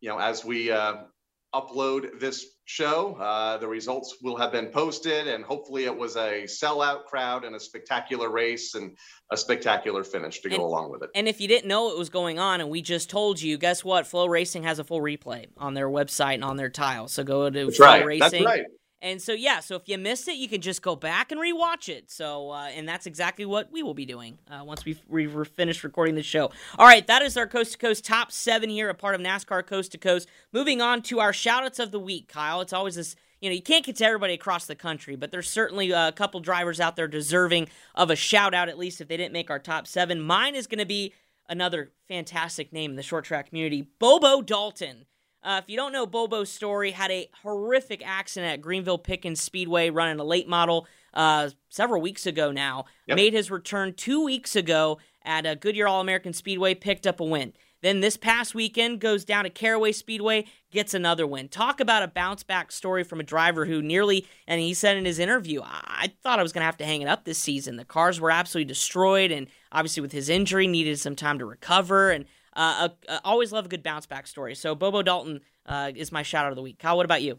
you 0.00 0.10
know, 0.10 0.18
as 0.18 0.44
we 0.44 0.70
uh, 0.70 0.96
upload 1.54 2.20
this 2.20 2.44
show, 2.66 3.14
uh, 3.14 3.56
the 3.56 3.66
results 3.66 4.18
will 4.22 4.36
have 4.36 4.52
been 4.52 4.66
posted, 4.66 5.26
and 5.26 5.44
hopefully, 5.44 5.84
it 5.84 5.96
was 5.96 6.16
a 6.16 6.44
sellout 6.44 7.04
crowd 7.04 7.44
and 7.44 7.56
a 7.56 7.60
spectacular 7.60 8.30
race 8.30 8.74
and 8.74 8.96
a 9.32 9.36
spectacular 9.36 10.04
finish 10.04 10.40
to 10.40 10.48
and, 10.48 10.58
go 10.58 10.66
along 10.66 10.90
with 10.90 11.02
it. 11.02 11.10
And 11.14 11.26
if 11.26 11.40
you 11.40 11.48
didn't 11.48 11.68
know 11.68 11.84
what 11.84 11.98
was 11.98 12.10
going 12.10 12.38
on, 12.38 12.60
and 12.60 12.68
we 12.68 12.82
just 12.82 13.08
told 13.10 13.40
you, 13.40 13.56
guess 13.58 13.84
what? 13.84 14.06
Flow 14.06 14.26
Racing 14.26 14.64
has 14.64 14.78
a 14.78 14.84
full 14.84 15.00
replay 15.00 15.46
on 15.56 15.74
their 15.74 15.88
website 15.88 16.34
and 16.34 16.44
on 16.44 16.56
their 16.56 16.70
tile. 16.70 17.08
So 17.08 17.24
go 17.24 17.48
to 17.48 17.64
That's 17.64 17.76
Flow 17.76 17.86
right. 17.86 18.04
Racing. 18.04 18.44
That's 18.44 18.44
right. 18.44 18.64
And 19.00 19.22
so 19.22 19.32
yeah, 19.32 19.60
so 19.60 19.76
if 19.76 19.88
you 19.88 19.96
missed 19.96 20.26
it, 20.26 20.36
you 20.36 20.48
can 20.48 20.60
just 20.60 20.82
go 20.82 20.96
back 20.96 21.30
and 21.30 21.40
rewatch 21.40 21.88
it. 21.88 22.10
So 22.10 22.50
uh, 22.50 22.68
and 22.74 22.88
that's 22.88 23.06
exactly 23.06 23.44
what 23.44 23.70
we 23.70 23.82
will 23.82 23.94
be 23.94 24.06
doing 24.06 24.38
uh, 24.50 24.62
once 24.64 24.84
we 24.84 24.98
we 25.08 25.26
are 25.26 25.44
finished 25.44 25.84
recording 25.84 26.16
the 26.16 26.22
show. 26.22 26.50
All 26.78 26.86
right, 26.86 27.06
that 27.06 27.22
is 27.22 27.36
our 27.36 27.46
coast 27.46 27.72
to 27.72 27.78
coast 27.78 28.04
top 28.04 28.32
seven 28.32 28.70
here, 28.70 28.88
a 28.88 28.94
part 28.94 29.14
of 29.14 29.20
NASCAR 29.20 29.64
Coast 29.64 29.92
to 29.92 29.98
Coast. 29.98 30.28
Moving 30.52 30.80
on 30.80 31.02
to 31.02 31.20
our 31.20 31.32
shoutouts 31.32 31.78
of 31.78 31.92
the 31.92 32.00
week, 32.00 32.28
Kyle. 32.28 32.60
It's 32.60 32.72
always 32.72 32.96
this. 32.96 33.14
You 33.40 33.48
know, 33.50 33.54
you 33.54 33.62
can't 33.62 33.84
get 33.84 33.94
to 33.96 34.04
everybody 34.04 34.34
across 34.34 34.66
the 34.66 34.74
country, 34.74 35.14
but 35.14 35.30
there's 35.30 35.48
certainly 35.48 35.92
a 35.92 36.10
couple 36.10 36.40
drivers 36.40 36.80
out 36.80 36.96
there 36.96 37.06
deserving 37.06 37.68
of 37.94 38.10
a 38.10 38.16
shout 38.16 38.52
out, 38.52 38.68
at 38.68 38.76
least 38.76 39.00
if 39.00 39.06
they 39.06 39.16
didn't 39.16 39.32
make 39.32 39.48
our 39.48 39.60
top 39.60 39.86
seven. 39.86 40.20
Mine 40.20 40.56
is 40.56 40.66
going 40.66 40.80
to 40.80 40.84
be 40.86 41.14
another 41.48 41.92
fantastic 42.08 42.72
name 42.72 42.90
in 42.90 42.96
the 42.96 43.02
short 43.02 43.24
track 43.24 43.48
community, 43.48 43.88
Bobo 44.00 44.42
Dalton. 44.42 45.06
Uh, 45.48 45.62
if 45.64 45.70
you 45.70 45.78
don't 45.78 45.92
know 45.92 46.06
Bobo's 46.06 46.52
story, 46.52 46.90
had 46.90 47.10
a 47.10 47.30
horrific 47.42 48.06
accident 48.06 48.52
at 48.52 48.60
Greenville 48.60 48.98
Pickens 48.98 49.40
Speedway 49.40 49.88
running 49.88 50.20
a 50.20 50.24
late 50.24 50.46
model 50.46 50.86
uh, 51.14 51.48
several 51.70 52.02
weeks 52.02 52.26
ago 52.26 52.52
now. 52.52 52.84
Yep. 53.06 53.16
Made 53.16 53.32
his 53.32 53.50
return 53.50 53.94
two 53.94 54.22
weeks 54.22 54.54
ago 54.54 54.98
at 55.24 55.46
a 55.46 55.56
Goodyear 55.56 55.88
All 55.88 56.02
American 56.02 56.34
Speedway, 56.34 56.74
picked 56.74 57.06
up 57.06 57.18
a 57.18 57.24
win. 57.24 57.54
Then 57.80 58.00
this 58.00 58.18
past 58.18 58.54
weekend 58.54 59.00
goes 59.00 59.24
down 59.24 59.44
to 59.44 59.50
Caraway 59.50 59.92
Speedway, 59.92 60.44
gets 60.70 60.92
another 60.92 61.26
win. 61.26 61.48
Talk 61.48 61.80
about 61.80 62.02
a 62.02 62.08
bounce 62.08 62.42
back 62.42 62.70
story 62.70 63.02
from 63.02 63.18
a 63.18 63.24
driver 63.24 63.64
who 63.64 63.80
nearly, 63.80 64.26
and 64.46 64.60
he 64.60 64.74
said 64.74 64.98
in 64.98 65.06
his 65.06 65.18
interview, 65.18 65.62
I, 65.62 65.80
I 65.86 66.12
thought 66.22 66.40
I 66.40 66.42
was 66.42 66.52
going 66.52 66.60
to 66.60 66.66
have 66.66 66.76
to 66.78 66.84
hang 66.84 67.00
it 67.00 67.08
up 67.08 67.24
this 67.24 67.38
season. 67.38 67.76
The 67.76 67.86
cars 67.86 68.20
were 68.20 68.30
absolutely 68.30 68.68
destroyed, 68.68 69.30
and 69.30 69.46
obviously 69.72 70.02
with 70.02 70.12
his 70.12 70.28
injury, 70.28 70.66
needed 70.66 70.98
some 70.98 71.16
time 71.16 71.38
to 71.38 71.46
recover. 71.46 72.10
And 72.10 72.26
uh, 72.58 72.88
always 73.24 73.52
love 73.52 73.66
a 73.66 73.68
good 73.68 73.82
bounce 73.82 74.06
back 74.06 74.26
story. 74.26 74.54
So 74.54 74.74
Bobo 74.74 75.02
Dalton 75.02 75.40
uh, 75.66 75.92
is 75.94 76.10
my 76.10 76.22
shout 76.22 76.44
out 76.44 76.52
of 76.52 76.56
the 76.56 76.62
week. 76.62 76.78
Kyle, 76.78 76.96
what 76.96 77.04
about 77.04 77.22
you? 77.22 77.38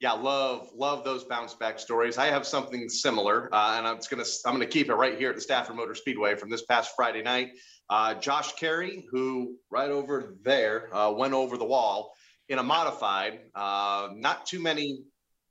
Yeah, 0.00 0.12
love 0.12 0.70
love 0.76 1.02
those 1.02 1.24
bounce 1.24 1.54
back 1.54 1.80
stories. 1.80 2.18
I 2.18 2.26
have 2.26 2.46
something 2.46 2.88
similar, 2.88 3.52
uh, 3.52 3.74
and 3.78 3.86
I'm 3.86 3.98
gonna 4.08 4.24
I'm 4.46 4.52
gonna 4.52 4.66
keep 4.66 4.90
it 4.90 4.94
right 4.94 5.18
here 5.18 5.30
at 5.30 5.34
the 5.34 5.40
Stafford 5.40 5.74
Motor 5.74 5.96
Speedway 5.96 6.36
from 6.36 6.50
this 6.50 6.62
past 6.66 6.92
Friday 6.94 7.22
night. 7.22 7.50
Uh, 7.90 8.14
Josh 8.14 8.52
Carey, 8.52 9.06
who 9.10 9.56
right 9.70 9.90
over 9.90 10.36
there 10.44 10.94
uh, 10.94 11.10
went 11.10 11.34
over 11.34 11.56
the 11.56 11.64
wall 11.64 12.12
in 12.48 12.58
a 12.58 12.62
modified. 12.62 13.40
Not 13.56 14.46
too 14.46 14.60
many. 14.60 15.00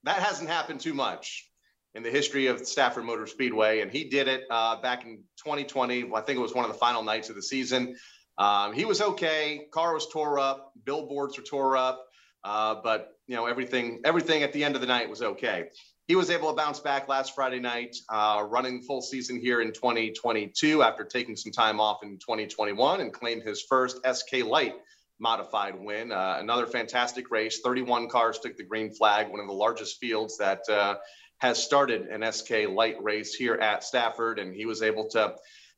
That 0.03 0.21
hasn't 0.21 0.49
happened 0.49 0.79
too 0.79 0.93
much 0.93 1.49
in 1.95 2.03
the 2.03 2.09
history 2.09 2.47
of 2.47 2.65
Stafford 2.67 3.05
Motor 3.05 3.27
Speedway, 3.27 3.81
and 3.81 3.91
he 3.91 4.05
did 4.05 4.27
it 4.27 4.43
uh, 4.49 4.79
back 4.81 5.05
in 5.05 5.23
2020. 5.43 6.11
I 6.13 6.21
think 6.21 6.37
it 6.37 6.41
was 6.41 6.53
one 6.53 6.65
of 6.65 6.71
the 6.71 6.77
final 6.77 7.03
nights 7.03 7.29
of 7.29 7.35
the 7.35 7.41
season. 7.41 7.95
Um, 8.37 8.73
he 8.73 8.85
was 8.85 9.01
okay. 9.01 9.67
Car 9.71 9.93
was 9.93 10.07
tore 10.11 10.39
up. 10.39 10.71
Billboards 10.85 11.37
were 11.37 11.43
tore 11.43 11.75
up. 11.75 12.03
Uh, 12.43 12.75
but 12.83 13.17
you 13.27 13.35
know 13.35 13.45
everything 13.45 13.99
everything 14.05 14.41
at 14.43 14.53
the 14.53 14.63
end 14.63 14.75
of 14.75 14.81
the 14.81 14.87
night 14.87 15.09
was 15.09 15.21
okay 15.21 15.65
he 16.07 16.15
was 16.15 16.29
able 16.29 16.49
to 16.49 16.55
bounce 16.55 16.79
back 16.79 17.07
last 17.09 17.35
friday 17.35 17.59
night 17.59 17.95
uh, 18.09 18.43
running 18.47 18.81
full 18.81 19.01
season 19.01 19.39
here 19.39 19.61
in 19.61 19.73
2022 19.73 20.81
after 20.81 21.03
taking 21.03 21.35
some 21.35 21.51
time 21.51 21.79
off 21.79 22.03
in 22.03 22.17
2021 22.17 23.01
and 23.01 23.13
claimed 23.13 23.43
his 23.43 23.61
first 23.61 23.99
sk 24.13 24.45
light 24.45 24.75
modified 25.19 25.75
win 25.77 26.11
uh, 26.11 26.37
another 26.39 26.65
fantastic 26.65 27.29
race 27.29 27.59
31 27.63 28.07
cars 28.07 28.39
took 28.39 28.55
the 28.55 28.63
green 28.63 28.91
flag 28.91 29.29
one 29.29 29.39
of 29.39 29.47
the 29.47 29.53
largest 29.53 29.99
fields 29.99 30.37
that 30.37 30.61
uh, 30.69 30.95
has 31.39 31.61
started 31.61 32.07
an 32.07 32.31
sk 32.31 32.49
light 32.69 33.01
race 33.01 33.33
here 33.33 33.55
at 33.55 33.83
stafford 33.83 34.39
and 34.39 34.55
he 34.55 34.65
was 34.65 34.81
able 34.81 35.07
to 35.07 35.35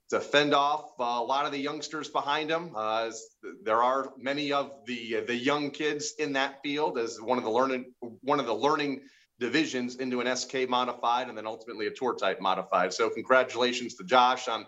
to 0.09 0.19
fend 0.19 0.53
off 0.53 0.91
uh, 0.99 1.03
a 1.03 1.23
lot 1.23 1.45
of 1.45 1.51
the 1.51 1.59
youngsters 1.59 2.09
behind 2.09 2.49
him. 2.49 2.71
Uh, 2.75 3.11
there 3.63 3.83
are 3.83 4.11
many 4.17 4.51
of 4.51 4.71
the 4.85 5.21
the 5.27 5.35
young 5.35 5.71
kids 5.71 6.15
in 6.17 6.33
that 6.33 6.61
field 6.63 6.97
as 6.97 7.21
one 7.21 7.37
of 7.37 7.43
the 7.43 7.49
learning 7.49 7.93
one 8.21 8.39
of 8.39 8.45
the 8.45 8.53
learning 8.53 9.01
divisions 9.39 9.95
into 9.97 10.19
an 10.19 10.35
SK 10.35 10.67
modified 10.67 11.29
and 11.29 11.37
then 11.37 11.47
ultimately 11.47 11.87
a 11.87 11.91
tour 11.91 12.15
type 12.15 12.41
modified. 12.41 12.91
So 12.93 13.09
congratulations 13.09 13.95
to 13.95 14.03
Josh 14.03 14.47
on 14.47 14.65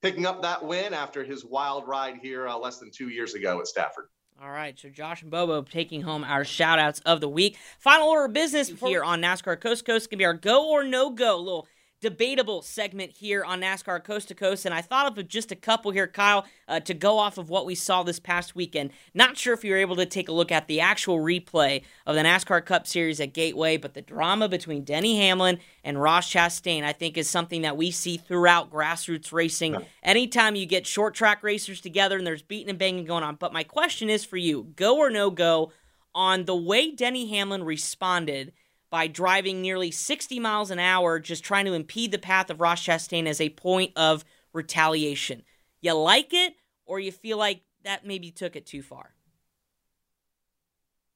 picking 0.00 0.26
up 0.26 0.42
that 0.42 0.64
win 0.64 0.94
after 0.94 1.24
his 1.24 1.44
wild 1.44 1.86
ride 1.86 2.18
here 2.22 2.48
uh, 2.48 2.56
less 2.56 2.78
than 2.78 2.90
two 2.90 3.08
years 3.08 3.34
ago 3.34 3.60
at 3.60 3.66
Stafford. 3.66 4.06
All 4.42 4.50
right, 4.50 4.76
so 4.78 4.88
Josh 4.88 5.22
and 5.22 5.30
Bobo 5.30 5.62
taking 5.62 6.02
home 6.02 6.24
our 6.24 6.44
shout 6.44 6.80
outs 6.80 7.00
of 7.06 7.20
the 7.20 7.28
week. 7.28 7.56
Final 7.78 8.08
order 8.08 8.24
of 8.24 8.32
business 8.32 8.68
here 8.68 9.04
on 9.04 9.22
NASCAR 9.22 9.60
Coast 9.60 9.84
Coast 9.84 10.10
can 10.10 10.18
be 10.18 10.24
our 10.24 10.34
go 10.34 10.68
or 10.70 10.82
no 10.82 11.10
go 11.10 11.38
little 11.38 11.68
debatable 12.04 12.60
segment 12.60 13.12
here 13.12 13.42
on 13.42 13.62
NASCAR 13.62 14.04
Coast 14.04 14.28
to 14.28 14.34
Coast, 14.34 14.66
and 14.66 14.74
I 14.74 14.82
thought 14.82 15.16
of 15.16 15.26
just 15.26 15.50
a 15.50 15.56
couple 15.56 15.90
here, 15.90 16.06
Kyle, 16.06 16.44
uh, 16.68 16.78
to 16.80 16.92
go 16.92 17.16
off 17.16 17.38
of 17.38 17.48
what 17.48 17.64
we 17.64 17.74
saw 17.74 18.02
this 18.02 18.20
past 18.20 18.54
weekend. 18.54 18.90
Not 19.14 19.38
sure 19.38 19.54
if 19.54 19.64
you 19.64 19.70
were 19.70 19.78
able 19.78 19.96
to 19.96 20.04
take 20.04 20.28
a 20.28 20.32
look 20.32 20.52
at 20.52 20.68
the 20.68 20.80
actual 20.80 21.16
replay 21.16 21.80
of 22.04 22.14
the 22.14 22.20
NASCAR 22.20 22.62
Cup 22.66 22.86
Series 22.86 23.20
at 23.20 23.32
Gateway, 23.32 23.78
but 23.78 23.94
the 23.94 24.02
drama 24.02 24.50
between 24.50 24.84
Denny 24.84 25.16
Hamlin 25.16 25.60
and 25.82 25.98
Ross 25.98 26.30
Chastain, 26.30 26.84
I 26.84 26.92
think, 26.92 27.16
is 27.16 27.26
something 27.26 27.62
that 27.62 27.78
we 27.78 27.90
see 27.90 28.18
throughout 28.18 28.70
grassroots 28.70 29.32
racing. 29.32 29.74
Anytime 30.02 30.56
you 30.56 30.66
get 30.66 30.86
short 30.86 31.14
track 31.14 31.42
racers 31.42 31.80
together 31.80 32.18
and 32.18 32.26
there's 32.26 32.42
beating 32.42 32.68
and 32.68 32.78
banging 32.78 33.06
going 33.06 33.24
on. 33.24 33.36
But 33.36 33.54
my 33.54 33.64
question 33.64 34.10
is 34.10 34.26
for 34.26 34.36
you 34.36 34.74
go 34.76 34.98
or 34.98 35.08
no 35.08 35.30
go 35.30 35.72
on 36.14 36.44
the 36.44 36.54
way 36.54 36.90
Denny 36.90 37.28
Hamlin 37.28 37.64
responded 37.64 38.52
by 38.94 39.08
driving 39.08 39.60
nearly 39.60 39.90
60 39.90 40.38
miles 40.38 40.70
an 40.70 40.78
hour, 40.78 41.18
just 41.18 41.42
trying 41.42 41.64
to 41.64 41.72
impede 41.72 42.12
the 42.12 42.18
path 42.18 42.48
of 42.48 42.60
Ross 42.60 42.80
Chastain 42.80 43.26
as 43.26 43.40
a 43.40 43.48
point 43.48 43.90
of 43.96 44.24
retaliation. 44.52 45.42
You 45.80 45.94
like 45.94 46.32
it, 46.32 46.54
or 46.86 47.00
you 47.00 47.10
feel 47.10 47.36
like 47.36 47.62
that 47.82 48.06
maybe 48.06 48.30
took 48.30 48.54
it 48.54 48.66
too 48.66 48.82
far? 48.82 49.10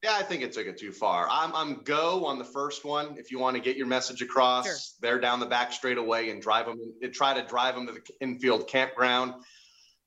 Yeah, 0.03 0.11
I 0.15 0.25
think 0.25 0.43
it 0.43 0.51
took 0.51 0.67
it 0.67 0.77
too 0.77 0.91
far. 0.91 1.29
I'm, 1.31 1.55
I'm 1.55 1.85
go 1.85 2.27
on 2.27 2.41
the 2.41 2.45
first 2.45 2.85
one. 2.85 3.17
If 3.17 3.31
you 3.31 3.39
want 3.39 3.55
to 3.55 3.63
get 3.63 3.77
your 3.77 3.87
message 3.87 4.23
across, 4.23 4.67
sure. 4.67 4.77
they're 5.01 5.21
down 5.21 5.39
the 5.39 5.47
back 5.47 5.73
straight 5.73 5.99
away 5.99 6.31
and 6.31 6.43
drive 6.43 6.67
them, 6.67 6.81
try 7.13 7.41
to 7.41 7.47
drive 7.47 7.77
them 7.77 7.87
to 7.87 7.93
the 7.93 8.01
infield 8.21 8.67
campground. 8.67 9.35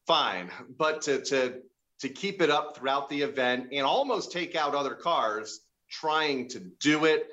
Fine, 0.07 0.51
but 0.77 1.03
to 1.03 1.21
to 1.21 1.61
to 2.01 2.09
keep 2.09 2.41
it 2.41 2.49
up 2.49 2.75
throughout 2.75 3.07
the 3.07 3.21
event 3.21 3.67
and 3.71 3.85
almost 3.85 4.33
take 4.33 4.57
out 4.57 4.75
other 4.75 4.95
cars 4.95 5.61
trying 5.89 6.49
to 6.49 6.59
do 6.59 7.05
it 7.05 7.29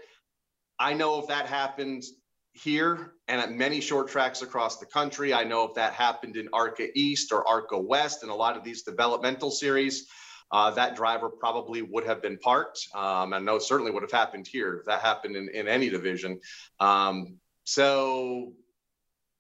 I 0.78 0.94
know 0.94 1.18
if 1.18 1.26
that 1.28 1.46
happened 1.46 2.04
here 2.52 3.12
and 3.26 3.40
at 3.40 3.52
many 3.52 3.80
short 3.80 4.08
tracks 4.08 4.42
across 4.42 4.78
the 4.78 4.86
country. 4.86 5.32
I 5.32 5.44
know 5.44 5.64
if 5.64 5.74
that 5.74 5.92
happened 5.92 6.36
in 6.36 6.48
ARCA 6.52 6.88
East 6.94 7.32
or 7.32 7.46
ARCA 7.46 7.78
West 7.78 8.22
and 8.22 8.30
a 8.30 8.34
lot 8.34 8.56
of 8.56 8.64
these 8.64 8.82
developmental 8.82 9.50
series, 9.50 10.08
uh, 10.50 10.70
that 10.72 10.96
driver 10.96 11.28
probably 11.28 11.82
would 11.82 12.06
have 12.06 12.22
been 12.22 12.38
parked. 12.38 12.80
Um, 12.94 13.34
I 13.34 13.38
know 13.38 13.58
certainly 13.58 13.92
would 13.92 14.02
have 14.02 14.12
happened 14.12 14.46
here 14.46 14.78
if 14.78 14.86
that 14.86 15.02
happened 15.02 15.36
in, 15.36 15.48
in 15.50 15.68
any 15.68 15.90
division. 15.90 16.40
Um, 16.80 17.36
so, 17.64 18.52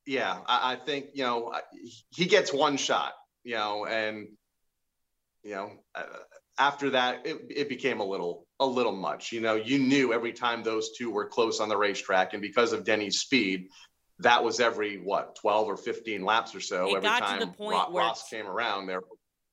yeah, 0.06 0.38
I, 0.46 0.72
I, 0.72 0.76
think, 0.76 1.06
you 1.14 1.22
know, 1.22 1.54
he 2.10 2.26
gets 2.26 2.52
one 2.52 2.76
shot, 2.76 3.12
you 3.42 3.54
know, 3.54 3.86
and, 3.86 4.28
you 5.42 5.52
know, 5.52 5.70
uh, 5.94 6.02
after 6.58 6.90
that, 6.90 7.26
it, 7.26 7.38
it 7.48 7.68
became 7.68 8.00
a 8.00 8.04
little 8.04 8.46
a 8.60 8.66
little 8.66 8.92
much. 8.92 9.32
You 9.32 9.40
know, 9.40 9.54
you 9.54 9.78
knew 9.78 10.12
every 10.12 10.32
time 10.32 10.62
those 10.62 10.90
two 10.96 11.10
were 11.10 11.26
close 11.26 11.60
on 11.60 11.68
the 11.68 11.76
racetrack, 11.76 12.32
and 12.32 12.42
because 12.42 12.72
of 12.72 12.84
Denny's 12.84 13.20
speed, 13.20 13.68
that 14.20 14.42
was 14.42 14.60
every 14.60 14.96
what 14.96 15.36
12 15.36 15.68
or 15.68 15.76
15 15.76 16.24
laps 16.24 16.54
or 16.54 16.60
so. 16.60 16.88
It 16.88 16.96
every 16.96 17.08
got 17.08 17.20
time 17.20 17.40
to 17.40 17.46
the 17.46 17.52
point 17.52 17.74
Ross, 17.74 17.92
where 17.92 18.04
Ross 18.04 18.28
came 18.28 18.46
around 18.46 18.86
there. 18.86 19.00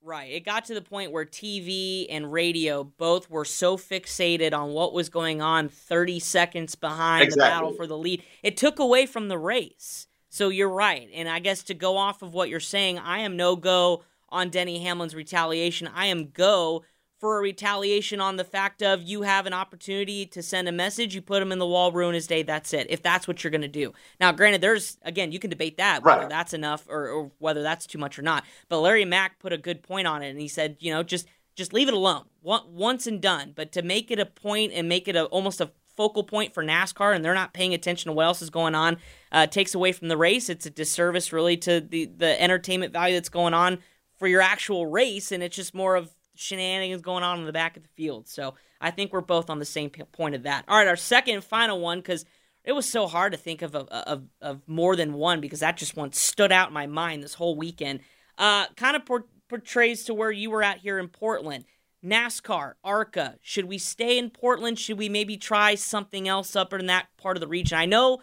Right. 0.02 0.32
It 0.32 0.46
got 0.46 0.66
to 0.66 0.76
the 0.76 0.82
point 0.82 1.12
where 1.12 1.26
TV 1.26 2.06
and 2.10 2.32
radio 2.32 2.84
both 2.84 3.30
were 3.30 3.46
so 3.46 3.76
fixated 3.76 4.54
on 4.54 4.70
what 4.70 4.94
was 4.94 5.10
going 5.10 5.42
on 5.42 5.68
30 5.68 6.20
seconds 6.20 6.76
behind 6.76 7.24
exactly. 7.24 7.44
the 7.44 7.50
battle 7.50 7.74
for 7.74 7.88
the 7.88 7.98
lead. 7.98 8.22
It 8.44 8.56
took 8.56 8.78
away 8.78 9.08
from 9.08 9.30
the 9.30 9.38
race. 9.38 10.08
So 10.30 10.50
you're 10.50 10.70
right. 10.70 11.10
And 11.14 11.28
I 11.28 11.40
guess 11.40 11.64
to 11.64 11.74
go 11.74 11.98
off 11.98 12.22
of 12.22 12.34
what 12.34 12.50
you're 12.50 12.60
saying, 12.60 13.00
I 13.00 13.20
am 13.20 13.36
no 13.36 13.56
go 13.56 14.04
on 14.30 14.50
Denny 14.50 14.80
Hamlin's 14.80 15.16
retaliation. 15.16 15.88
I 15.88 16.08
am 16.08 16.30
go 16.30 16.84
for 17.20 17.38
a 17.38 17.42
retaliation 17.42 18.20
on 18.20 18.36
the 18.36 18.44
fact 18.44 18.84
of 18.84 19.02
you 19.02 19.22
have 19.22 19.46
an 19.46 19.54
opportunity 19.54 20.26
to 20.28 20.44
send 20.44 20.68
a 20.68 20.72
message, 20.72 21.16
you 21.16 21.22
put 21.22 21.42
him 21.42 21.52
in 21.52 21.60
the 21.60 21.68
wall, 21.68 21.92
ruin 21.92 22.14
his 22.14 22.28
day. 22.28 22.44
That's 22.44 22.74
it. 22.74 22.88
If 22.90 23.02
that's 23.02 23.28
what 23.28 23.44
you're 23.44 23.52
going 23.52 23.62
to 23.62 23.68
do. 23.68 23.94
Now, 24.20 24.32
granted, 24.32 24.62
there's 24.62 24.98
again, 25.04 25.32
you 25.32 25.40
can 25.40 25.50
debate 25.50 25.78
that 25.78 26.04
whether 26.04 26.22
right. 26.22 26.30
that's 26.30 26.54
enough 26.54 26.86
or, 26.90 27.10
or 27.10 27.32
whether 27.40 27.64
that's 27.64 27.88
too 27.88 27.98
much 27.98 28.20
or 28.20 28.22
not. 28.22 28.44
But 28.70 28.80
Larry 28.80 29.06
Mac 29.06 29.40
put 29.40 29.54
a 29.54 29.58
good 29.58 29.84
point 29.84 30.08
on 30.08 30.22
it, 30.22 30.30
and 30.30 30.40
he 30.40 30.48
said, 30.48 30.78
you 30.80 30.94
know, 30.94 31.04
just 31.04 31.28
just 31.56 31.72
leave 31.72 31.88
it 31.88 31.94
alone, 31.94 32.26
once 32.44 33.08
and 33.08 33.22
done. 33.22 33.54
But 33.56 33.72
to 33.74 33.82
make 33.82 34.12
it 34.12 34.20
a 34.20 34.26
point 34.26 34.74
and 34.74 34.90
make 34.90 35.08
it 35.08 35.16
a 35.16 35.26
almost 35.26 35.62
a 35.62 35.72
focal 35.96 36.24
point 36.24 36.54
for 36.54 36.64
NASCAR 36.64 37.16
and 37.16 37.24
they're 37.24 37.34
not 37.34 37.54
paying 37.54 37.74
attention 37.74 38.10
to 38.10 38.14
what 38.14 38.26
else 38.26 38.42
is 38.42 38.50
going 38.50 38.76
on, 38.76 38.98
uh, 39.32 39.48
takes 39.48 39.74
away 39.74 39.92
from 39.92 40.10
the 40.10 40.18
race. 40.18 40.50
It's 40.50 40.66
a 40.66 40.70
disservice, 40.70 41.32
really, 41.32 41.58
to 41.58 41.80
the, 41.80 42.06
the 42.06 42.42
entertainment 42.42 42.94
value 42.94 43.16
that's 43.16 43.30
going 43.30 43.54
on 43.54 43.80
for 44.18 44.28
your 44.28 44.42
actual 44.42 44.86
race. 44.86 45.32
And 45.32 45.42
it's 45.42 45.56
just 45.56 45.74
more 45.74 45.96
of 45.96 46.12
shenanigans 46.36 47.02
going 47.02 47.24
on 47.24 47.40
in 47.40 47.46
the 47.46 47.54
back 47.54 47.78
of 47.78 47.84
the 47.84 47.90
field. 47.90 48.28
So 48.28 48.56
I 48.82 48.92
think 48.92 49.12
we're 49.12 49.22
both 49.22 49.50
on 49.50 49.60
the 49.60 49.66
same 49.66 49.90
point 49.90 50.36
of 50.36 50.44
that. 50.44 50.66
All 50.68 50.78
right, 50.78 50.88
our 50.88 50.96
second 50.96 51.36
and 51.36 51.44
final 51.44 51.80
one, 51.80 52.00
because 52.00 52.26
it 52.64 52.74
was 52.74 52.88
so 52.88 53.08
hard 53.08 53.32
to 53.32 53.38
think 53.38 53.62
of, 53.62 53.76
of, 53.76 54.24
of 54.42 54.62
more 54.68 54.96
than 54.96 55.14
one 55.14 55.40
because 55.40 55.60
that 55.60 55.78
just 55.78 55.96
one 55.96 56.12
stood 56.12 56.52
out 56.52 56.70
in 56.70 56.74
my 56.74 56.88
mind 56.88 57.24
this 57.24 57.36
whole 57.36 57.56
weekend. 57.56 58.00
Uh, 58.38 58.68
kind 58.76 58.96
of 58.96 59.06
por- 59.06 59.26
portrays 59.48 60.04
to 60.06 60.14
where 60.14 60.32
you 60.32 60.50
were 60.50 60.64
at 60.64 60.80
here 60.80 61.00
in 61.00 61.08
Portland. 61.08 61.66
NASCAR, 62.04 62.74
ARCA, 62.84 63.36
should 63.42 63.66
we 63.66 63.78
stay 63.78 64.18
in 64.18 64.30
Portland? 64.30 64.78
Should 64.78 64.98
we 64.98 65.10
maybe 65.10 65.38
try 65.38 65.74
something 65.76 66.28
else 66.28 66.56
up 66.56 66.72
in 66.74 66.86
that 66.86 67.08
part 67.18 67.36
of 67.36 67.42
the 67.42 67.48
region? 67.48 67.78
I 67.78 67.86
know 67.86 68.20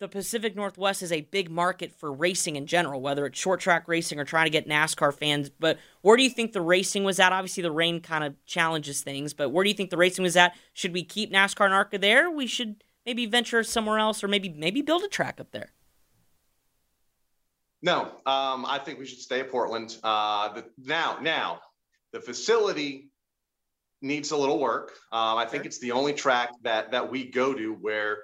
the 0.00 0.08
Pacific 0.08 0.56
Northwest 0.56 1.02
is 1.02 1.12
a 1.12 1.20
big 1.20 1.50
market 1.50 1.92
for 1.92 2.10
racing 2.10 2.56
in 2.56 2.66
general, 2.66 3.02
whether 3.02 3.26
it's 3.26 3.38
short 3.38 3.60
track 3.60 3.86
racing 3.86 4.18
or 4.18 4.24
trying 4.24 4.46
to 4.46 4.50
get 4.50 4.66
NASCAR 4.66 5.12
fans. 5.12 5.50
But 5.50 5.78
where 6.00 6.16
do 6.16 6.22
you 6.22 6.30
think 6.30 6.52
the 6.52 6.62
racing 6.62 7.04
was 7.04 7.20
at? 7.20 7.32
Obviously, 7.32 7.62
the 7.62 7.70
rain 7.70 8.00
kind 8.00 8.24
of 8.24 8.34
challenges 8.46 9.02
things, 9.02 9.34
but 9.34 9.50
where 9.50 9.62
do 9.62 9.68
you 9.68 9.76
think 9.76 9.90
the 9.90 9.98
racing 9.98 10.22
was 10.22 10.36
at? 10.36 10.54
Should 10.72 10.94
we 10.94 11.04
keep 11.04 11.30
NASCAR 11.30 11.66
and 11.66 11.74
ARCA 11.74 11.98
there? 11.98 12.30
We 12.30 12.46
should 12.46 12.82
maybe 13.04 13.26
venture 13.26 13.62
somewhere 13.62 13.98
else, 13.98 14.24
or 14.24 14.28
maybe 14.28 14.48
maybe 14.48 14.80
build 14.80 15.02
a 15.02 15.08
track 15.08 15.38
up 15.38 15.52
there. 15.52 15.70
No, 17.82 18.04
um, 18.26 18.64
I 18.66 18.80
think 18.82 18.98
we 18.98 19.06
should 19.06 19.20
stay 19.20 19.40
at 19.40 19.50
Portland. 19.50 19.98
Uh, 20.02 20.54
the, 20.54 20.64
now, 20.78 21.18
now, 21.20 21.60
the 22.12 22.20
facility 22.20 23.10
needs 24.02 24.30
a 24.30 24.36
little 24.36 24.58
work. 24.58 24.92
Um, 25.12 25.36
I 25.36 25.44
think 25.44 25.66
it's 25.66 25.78
the 25.78 25.92
only 25.92 26.14
track 26.14 26.50
that 26.62 26.90
that 26.92 27.10
we 27.10 27.30
go 27.30 27.52
to 27.52 27.74
where 27.74 28.18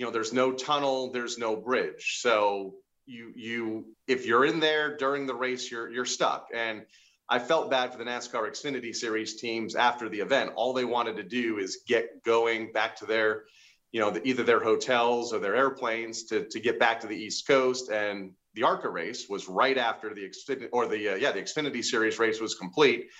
you 0.00 0.06
know 0.06 0.12
there's 0.12 0.32
no 0.32 0.52
tunnel, 0.52 1.12
there's 1.12 1.36
no 1.36 1.56
bridge. 1.56 2.20
So 2.22 2.76
you 3.04 3.32
you 3.36 3.84
if 4.08 4.24
you're 4.24 4.46
in 4.46 4.58
there 4.58 4.96
during 4.96 5.26
the 5.26 5.34
race, 5.34 5.70
you're 5.70 5.90
you're 5.92 6.06
stuck. 6.06 6.48
And 6.54 6.86
I 7.28 7.38
felt 7.38 7.70
bad 7.70 7.92
for 7.92 7.98
the 7.98 8.04
NASCAR 8.04 8.48
Xfinity 8.48 8.96
Series 8.96 9.38
teams 9.38 9.74
after 9.74 10.08
the 10.08 10.20
event. 10.20 10.52
All 10.56 10.72
they 10.72 10.86
wanted 10.86 11.16
to 11.16 11.22
do 11.22 11.58
is 11.58 11.82
get 11.86 12.24
going 12.24 12.72
back 12.72 12.96
to 12.96 13.04
their 13.04 13.44
you 13.92 14.00
know 14.00 14.10
the, 14.10 14.26
either 14.26 14.42
their 14.42 14.60
hotels 14.60 15.34
or 15.34 15.38
their 15.38 15.54
airplanes 15.54 16.22
to 16.28 16.46
to 16.48 16.60
get 16.60 16.78
back 16.78 17.00
to 17.00 17.06
the 17.06 17.16
East 17.16 17.46
Coast 17.46 17.90
and 17.90 18.32
the 18.54 18.62
ARCA 18.62 18.88
race 18.88 19.28
was 19.28 19.50
right 19.50 19.76
after 19.76 20.14
the 20.14 20.22
Xfinity 20.22 20.68
or 20.72 20.86
the 20.86 21.10
uh, 21.10 21.16
yeah 21.16 21.32
the 21.32 21.42
Xfinity 21.42 21.84
Series 21.84 22.18
race 22.18 22.40
was 22.40 22.54
complete, 22.54 23.10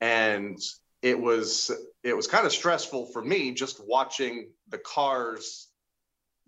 and 0.00 0.58
it 1.02 1.20
was 1.20 1.70
it 2.02 2.16
was 2.16 2.26
kind 2.26 2.46
of 2.46 2.52
stressful 2.52 3.06
for 3.12 3.22
me 3.22 3.52
just 3.52 3.80
watching 3.86 4.50
the 4.68 4.78
cars, 4.78 5.65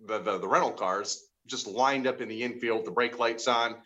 the 0.04 0.18
the, 0.18 0.38
the 0.38 0.48
rental 0.48 0.72
cars 0.72 1.24
just 1.46 1.66
lined 1.66 2.06
up 2.06 2.20
in 2.20 2.28
the 2.28 2.42
infield, 2.42 2.84
the 2.84 2.90
brake 2.90 3.18
lights 3.18 3.48
on. 3.48 3.76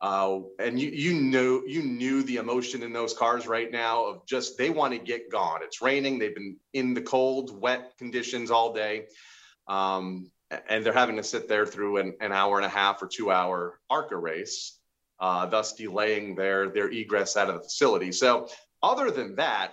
Uh, 0.00 0.40
and 0.60 0.78
you 0.78 0.90
you 0.90 1.12
knew 1.14 1.64
you 1.66 1.82
knew 1.82 2.22
the 2.22 2.36
emotion 2.36 2.82
in 2.82 2.92
those 2.92 3.14
cars 3.14 3.48
right 3.48 3.72
now 3.72 4.04
of 4.04 4.24
just 4.26 4.56
they 4.56 4.70
want 4.70 4.92
to 4.92 4.98
get 4.98 5.30
gone. 5.30 5.60
It's 5.62 5.82
raining. 5.82 6.18
They've 6.18 6.34
been 6.34 6.56
in 6.72 6.94
the 6.94 7.02
cold, 7.02 7.60
wet 7.60 7.94
conditions 7.98 8.50
all 8.50 8.72
day. 8.72 9.06
Um, 9.66 10.30
and 10.68 10.84
they're 10.84 10.92
having 10.92 11.16
to 11.16 11.22
sit 11.22 11.48
there 11.48 11.66
through 11.66 11.98
an, 11.98 12.14
an 12.20 12.32
hour 12.32 12.56
and 12.56 12.64
a 12.64 12.70
half 12.70 13.02
or 13.02 13.06
two 13.06 13.30
hour 13.30 13.80
ARCA 13.90 14.16
race, 14.16 14.78
uh, 15.20 15.46
thus 15.46 15.74
delaying 15.74 16.36
their 16.36 16.70
their 16.70 16.88
egress 16.88 17.36
out 17.36 17.48
of 17.48 17.56
the 17.56 17.62
facility. 17.62 18.12
So 18.12 18.48
other 18.82 19.10
than 19.10 19.34
that, 19.36 19.72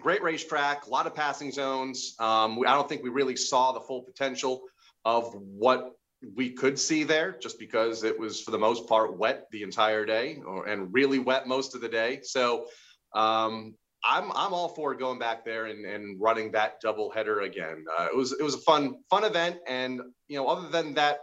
great 0.00 0.22
racetrack, 0.22 0.86
a 0.86 0.90
lot 0.90 1.06
of 1.06 1.14
passing 1.14 1.50
zones. 1.50 2.14
Um, 2.18 2.56
we, 2.56 2.66
I 2.66 2.74
don't 2.74 2.88
think 2.88 3.02
we 3.02 3.10
really 3.10 3.36
saw 3.36 3.72
the 3.72 3.80
full 3.80 4.02
potential 4.02 4.62
of 5.04 5.34
what 5.34 5.92
we 6.36 6.50
could 6.50 6.78
see 6.78 7.02
there, 7.04 7.36
just 7.40 7.58
because 7.58 8.04
it 8.04 8.18
was 8.18 8.40
for 8.40 8.52
the 8.52 8.58
most 8.58 8.88
part 8.88 9.18
wet 9.18 9.46
the 9.50 9.62
entire 9.62 10.04
day, 10.04 10.40
or, 10.46 10.66
and 10.66 10.92
really 10.92 11.18
wet 11.18 11.48
most 11.48 11.74
of 11.74 11.80
the 11.80 11.88
day. 11.88 12.20
So 12.22 12.66
um, 13.14 13.74
I'm 14.04 14.30
I'm 14.32 14.52
all 14.52 14.68
for 14.68 14.94
going 14.94 15.18
back 15.18 15.44
there 15.44 15.66
and, 15.66 15.84
and 15.84 16.20
running 16.20 16.52
that 16.52 16.80
double 16.80 17.10
header 17.10 17.40
again. 17.40 17.84
Uh, 17.98 18.06
it 18.12 18.16
was 18.16 18.32
it 18.32 18.42
was 18.42 18.54
a 18.54 18.58
fun 18.58 18.96
fun 19.10 19.24
event, 19.24 19.58
and 19.68 20.00
you 20.28 20.36
know 20.36 20.46
other 20.46 20.68
than 20.68 20.94
that 20.94 21.20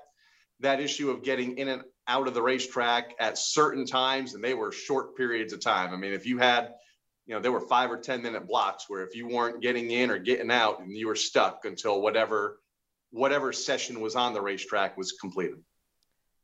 that 0.62 0.80
issue 0.80 1.10
of 1.10 1.24
getting 1.24 1.58
in 1.58 1.70
and 1.70 1.84
out 2.08 2.28
of 2.28 2.34
the 2.34 2.42
racetrack 2.42 3.14
at 3.20 3.38
certain 3.38 3.86
times, 3.86 4.34
and 4.34 4.44
they 4.44 4.54
were 4.54 4.72
short 4.72 5.16
periods 5.16 5.54
of 5.54 5.62
time. 5.62 5.94
I 5.94 5.98
mean, 5.98 6.14
if 6.14 6.26
you 6.26 6.38
had 6.38 6.74
you 7.26 7.36
know 7.36 7.42
there 7.42 7.52
were 7.52 7.62
five 7.62 7.92
or 7.92 7.98
ten 7.98 8.22
minute 8.22 8.48
blocks 8.48 8.86
where 8.88 9.04
if 9.04 9.16
you 9.16 9.28
weren't 9.28 9.62
getting 9.62 9.92
in 9.92 10.10
or 10.10 10.18
getting 10.18 10.52
out, 10.52 10.80
and 10.80 10.92
you 10.92 11.08
were 11.08 11.16
stuck 11.16 11.66
until 11.66 12.02
whatever 12.02 12.60
whatever 13.12 13.52
session 13.54 14.02
was 14.02 14.16
on 14.16 14.34
the 14.34 14.42
racetrack 14.42 14.98
was 14.98 15.14
completed. 15.14 15.58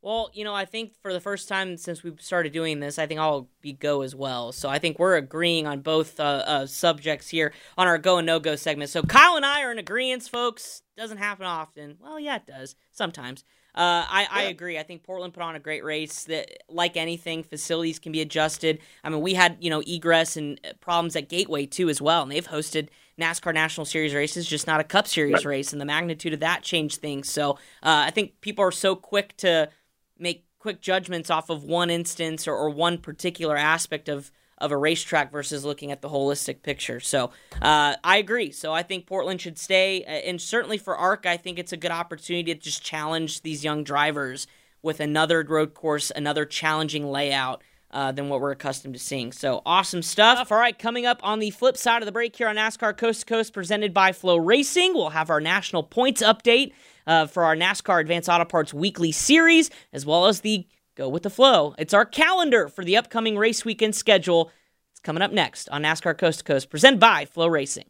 Well, 0.02 0.30
you 0.34 0.44
know, 0.44 0.54
I 0.54 0.66
think 0.66 0.92
for 1.02 1.12
the 1.12 1.20
first 1.20 1.48
time 1.48 1.76
since 1.76 2.04
we 2.04 2.12
started 2.20 2.52
doing 2.52 2.78
this, 2.78 2.96
I 2.96 3.06
think 3.06 3.18
I'll 3.18 3.48
be 3.60 3.72
go 3.72 4.02
as 4.02 4.14
well. 4.14 4.52
So 4.52 4.68
I 4.68 4.78
think 4.78 4.98
we're 4.98 5.16
agreeing 5.16 5.66
on 5.66 5.80
both 5.80 6.20
uh, 6.20 6.44
uh, 6.46 6.66
subjects 6.66 7.28
here 7.28 7.52
on 7.76 7.88
our 7.88 7.98
go 7.98 8.18
and 8.18 8.26
no 8.26 8.38
go 8.38 8.54
segment. 8.54 8.90
So 8.90 9.02
Kyle 9.02 9.34
and 9.34 9.44
I 9.44 9.62
are 9.62 9.72
in 9.72 9.80
agreement, 9.80 10.22
folks. 10.22 10.82
Doesn't 10.96 11.18
happen 11.18 11.46
often. 11.46 11.96
Well, 12.00 12.20
yeah, 12.20 12.36
it 12.36 12.46
does 12.46 12.76
sometimes. 12.92 13.42
Uh, 13.76 14.06
I, 14.08 14.26
I 14.30 14.42
agree. 14.44 14.78
I 14.78 14.82
think 14.82 15.02
Portland 15.02 15.34
put 15.34 15.42
on 15.42 15.54
a 15.54 15.60
great 15.60 15.84
race. 15.84 16.24
That, 16.24 16.62
like 16.68 16.96
anything, 16.96 17.42
facilities 17.42 17.98
can 17.98 18.10
be 18.10 18.22
adjusted. 18.22 18.78
I 19.04 19.10
mean, 19.10 19.20
we 19.20 19.34
had 19.34 19.58
you 19.60 19.68
know 19.68 19.82
egress 19.86 20.36
and 20.36 20.58
uh, 20.64 20.72
problems 20.80 21.14
at 21.14 21.28
Gateway 21.28 21.66
too 21.66 21.90
as 21.90 22.00
well, 22.00 22.22
and 22.22 22.32
they've 22.32 22.48
hosted 22.48 22.88
NASCAR 23.20 23.52
National 23.52 23.84
Series 23.84 24.14
races, 24.14 24.46
just 24.46 24.66
not 24.66 24.80
a 24.80 24.84
Cup 24.84 25.06
Series 25.06 25.44
right. 25.44 25.44
race, 25.44 25.72
and 25.72 25.80
the 25.80 25.84
magnitude 25.84 26.32
of 26.32 26.40
that 26.40 26.62
changed 26.62 27.00
things. 27.00 27.30
So 27.30 27.52
uh, 27.82 28.04
I 28.06 28.10
think 28.10 28.40
people 28.40 28.64
are 28.64 28.72
so 28.72 28.96
quick 28.96 29.36
to 29.38 29.68
make 30.18 30.46
quick 30.58 30.80
judgments 30.80 31.30
off 31.30 31.50
of 31.50 31.62
one 31.62 31.90
instance 31.90 32.48
or, 32.48 32.54
or 32.54 32.70
one 32.70 32.98
particular 32.98 33.56
aspect 33.56 34.08
of 34.08 34.30
of 34.58 34.72
a 34.72 34.76
racetrack 34.76 35.30
versus 35.30 35.64
looking 35.64 35.90
at 35.90 36.02
the 36.02 36.08
holistic 36.08 36.62
picture. 36.62 37.00
So 37.00 37.30
uh, 37.60 37.96
I 38.02 38.16
agree. 38.16 38.50
So 38.50 38.72
I 38.72 38.82
think 38.82 39.06
Portland 39.06 39.40
should 39.40 39.58
stay, 39.58 40.04
uh, 40.04 40.10
and 40.28 40.40
certainly 40.40 40.78
for 40.78 40.96
ARC, 40.96 41.26
I 41.26 41.36
think 41.36 41.58
it's 41.58 41.72
a 41.72 41.76
good 41.76 41.90
opportunity 41.90 42.54
to 42.54 42.60
just 42.60 42.82
challenge 42.82 43.42
these 43.42 43.64
young 43.64 43.84
drivers 43.84 44.46
with 44.82 45.00
another 45.00 45.44
road 45.46 45.74
course, 45.74 46.12
another 46.14 46.44
challenging 46.44 47.10
layout. 47.10 47.62
Uh, 47.92 48.10
than 48.10 48.28
what 48.28 48.40
we're 48.40 48.50
accustomed 48.50 48.92
to 48.92 49.00
seeing. 49.00 49.30
So 49.32 49.62
awesome 49.64 50.02
stuff. 50.02 50.50
All 50.50 50.58
right, 50.58 50.76
coming 50.76 51.06
up 51.06 51.20
on 51.22 51.38
the 51.38 51.50
flip 51.50 51.76
side 51.76 52.02
of 52.02 52.06
the 52.06 52.12
break 52.12 52.34
here 52.34 52.48
on 52.48 52.56
NASCAR 52.56 52.94
Coast 52.94 53.20
to 53.20 53.26
Coast, 53.26 53.54
presented 53.54 53.94
by 53.94 54.12
Flow 54.12 54.36
Racing, 54.36 54.92
we'll 54.92 55.10
have 55.10 55.30
our 55.30 55.40
national 55.40 55.84
points 55.84 56.20
update 56.20 56.72
uh, 57.06 57.26
for 57.26 57.44
our 57.44 57.56
NASCAR 57.56 58.00
Advanced 58.00 58.28
Auto 58.28 58.44
Parts 58.44 58.74
weekly 58.74 59.12
series, 59.12 59.70
as 59.92 60.04
well 60.04 60.26
as 60.26 60.40
the 60.40 60.66
Go 60.96 61.10
with 61.10 61.24
the 61.24 61.30
Flow. 61.30 61.74
It's 61.76 61.92
our 61.92 62.06
calendar 62.06 62.68
for 62.68 62.82
the 62.82 62.96
upcoming 62.96 63.36
race 63.36 63.66
weekend 63.66 63.94
schedule. 63.94 64.50
It's 64.90 65.00
coming 65.00 65.22
up 65.22 65.30
next 65.30 65.68
on 65.68 65.82
NASCAR 65.82 66.16
Coast 66.16 66.38
to 66.38 66.44
Coast, 66.44 66.70
presented 66.70 66.98
by 66.98 67.26
Flow 67.26 67.48
Racing. 67.48 67.84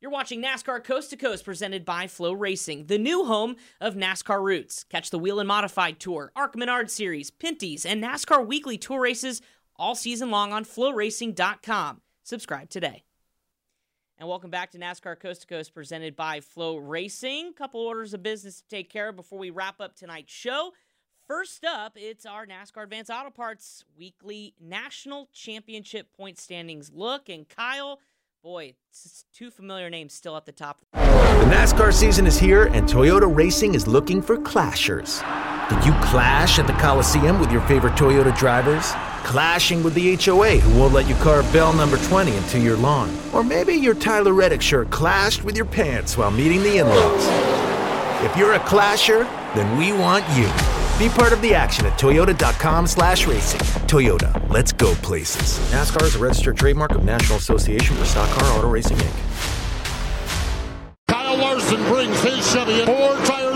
You're 0.00 0.12
watching 0.12 0.40
NASCAR 0.40 0.84
Coast 0.84 1.10
to 1.10 1.16
Coast 1.16 1.44
presented 1.44 1.84
by 1.84 2.06
Flow 2.06 2.32
Racing, 2.32 2.86
the 2.86 2.96
new 2.96 3.24
home 3.24 3.56
of 3.80 3.96
NASCAR 3.96 4.40
Roots. 4.40 4.84
Catch 4.84 5.10
the 5.10 5.18
Whelen 5.18 5.48
Modified 5.48 5.98
Tour, 5.98 6.30
ARCA 6.36 6.56
Menard 6.56 6.92
Series, 6.92 7.32
Pinty's, 7.32 7.84
and 7.84 8.00
NASCAR 8.00 8.46
Weekly 8.46 8.78
Tour 8.78 9.00
races 9.00 9.42
all 9.74 9.96
season 9.96 10.30
long 10.30 10.52
on 10.52 10.64
flowracing.com. 10.64 12.02
Subscribe 12.22 12.70
today. 12.70 13.02
And 14.18 14.28
welcome 14.28 14.50
back 14.50 14.70
to 14.70 14.78
NASCAR 14.78 15.18
Coast 15.18 15.40
to 15.42 15.46
Coast 15.48 15.74
presented 15.74 16.14
by 16.14 16.40
FloRacing. 16.40 17.54
Couple 17.56 17.80
orders 17.80 18.14
of 18.14 18.22
business 18.22 18.62
to 18.62 18.68
take 18.68 18.88
care 18.88 19.08
of 19.08 19.16
before 19.16 19.40
we 19.40 19.50
wrap 19.50 19.80
up 19.80 19.96
tonight's 19.96 20.32
show. 20.32 20.72
First 21.26 21.64
up, 21.64 21.94
it's 21.96 22.24
our 22.24 22.46
NASCAR 22.46 22.84
Advanced 22.84 23.10
Auto 23.10 23.30
Parts 23.30 23.84
weekly 23.98 24.54
national 24.60 25.28
championship 25.32 26.12
point 26.16 26.38
standings 26.38 26.92
look. 26.94 27.28
And 27.28 27.48
Kyle, 27.48 27.98
boy, 28.44 28.74
two 29.34 29.50
familiar 29.50 29.90
names 29.90 30.14
still 30.14 30.36
at 30.36 30.46
the 30.46 30.52
top. 30.52 30.82
The 30.92 30.98
NASCAR 31.50 31.92
season 31.92 32.28
is 32.28 32.38
here, 32.38 32.66
and 32.66 32.88
Toyota 32.88 33.26
Racing 33.34 33.74
is 33.74 33.88
looking 33.88 34.22
for 34.22 34.36
clashers. 34.36 35.20
Did 35.68 35.84
you 35.84 35.92
clash 36.00 36.60
at 36.60 36.68
the 36.68 36.74
Coliseum 36.74 37.40
with 37.40 37.50
your 37.50 37.62
favorite 37.62 37.94
Toyota 37.94 38.36
drivers? 38.38 38.92
Clashing 39.24 39.82
with 39.82 39.94
the 39.94 40.14
HOA 40.14 40.58
who 40.58 40.78
won't 40.78 40.94
let 40.94 41.08
you 41.08 41.16
carve 41.16 41.52
bell 41.52 41.72
number 41.72 41.96
20 41.96 42.36
into 42.36 42.60
your 42.60 42.76
lawn? 42.76 43.12
Or 43.32 43.42
maybe 43.42 43.74
your 43.74 43.94
Tyler 43.96 44.32
Reddick 44.32 44.62
shirt 44.62 44.90
clashed 44.90 45.42
with 45.42 45.56
your 45.56 45.66
pants 45.66 46.16
while 46.16 46.30
meeting 46.30 46.62
the 46.62 46.78
in 46.78 46.86
laws? 46.86 47.26
If 48.22 48.36
you're 48.36 48.52
a 48.52 48.60
clasher, 48.60 49.24
then 49.56 49.76
we 49.76 49.92
want 49.92 50.24
you. 50.38 50.48
Be 50.98 51.10
part 51.10 51.34
of 51.34 51.42
the 51.42 51.54
action 51.54 51.84
at 51.84 51.98
toyota.com 51.98 52.86
slash 52.86 53.26
racing. 53.26 53.60
Toyota, 53.86 54.32
let's 54.50 54.72
go 54.72 54.94
places. 54.96 55.58
NASCAR 55.70 56.04
is 56.04 56.14
a 56.14 56.18
registered 56.18 56.56
trademark 56.56 56.92
of 56.92 57.04
National 57.04 57.36
Association 57.36 57.94
for 57.96 58.06
Stock 58.06 58.30
Car 58.30 58.58
Auto 58.58 58.70
Racing, 58.70 58.96
Inc. 58.96 59.12
Kyle 61.08 61.36
Larson 61.36 61.82
brings 61.84 62.18
his 62.22 62.50
Chevy 62.50 62.80
in. 62.80 62.86
Four 62.86 63.14
tires 63.26 63.35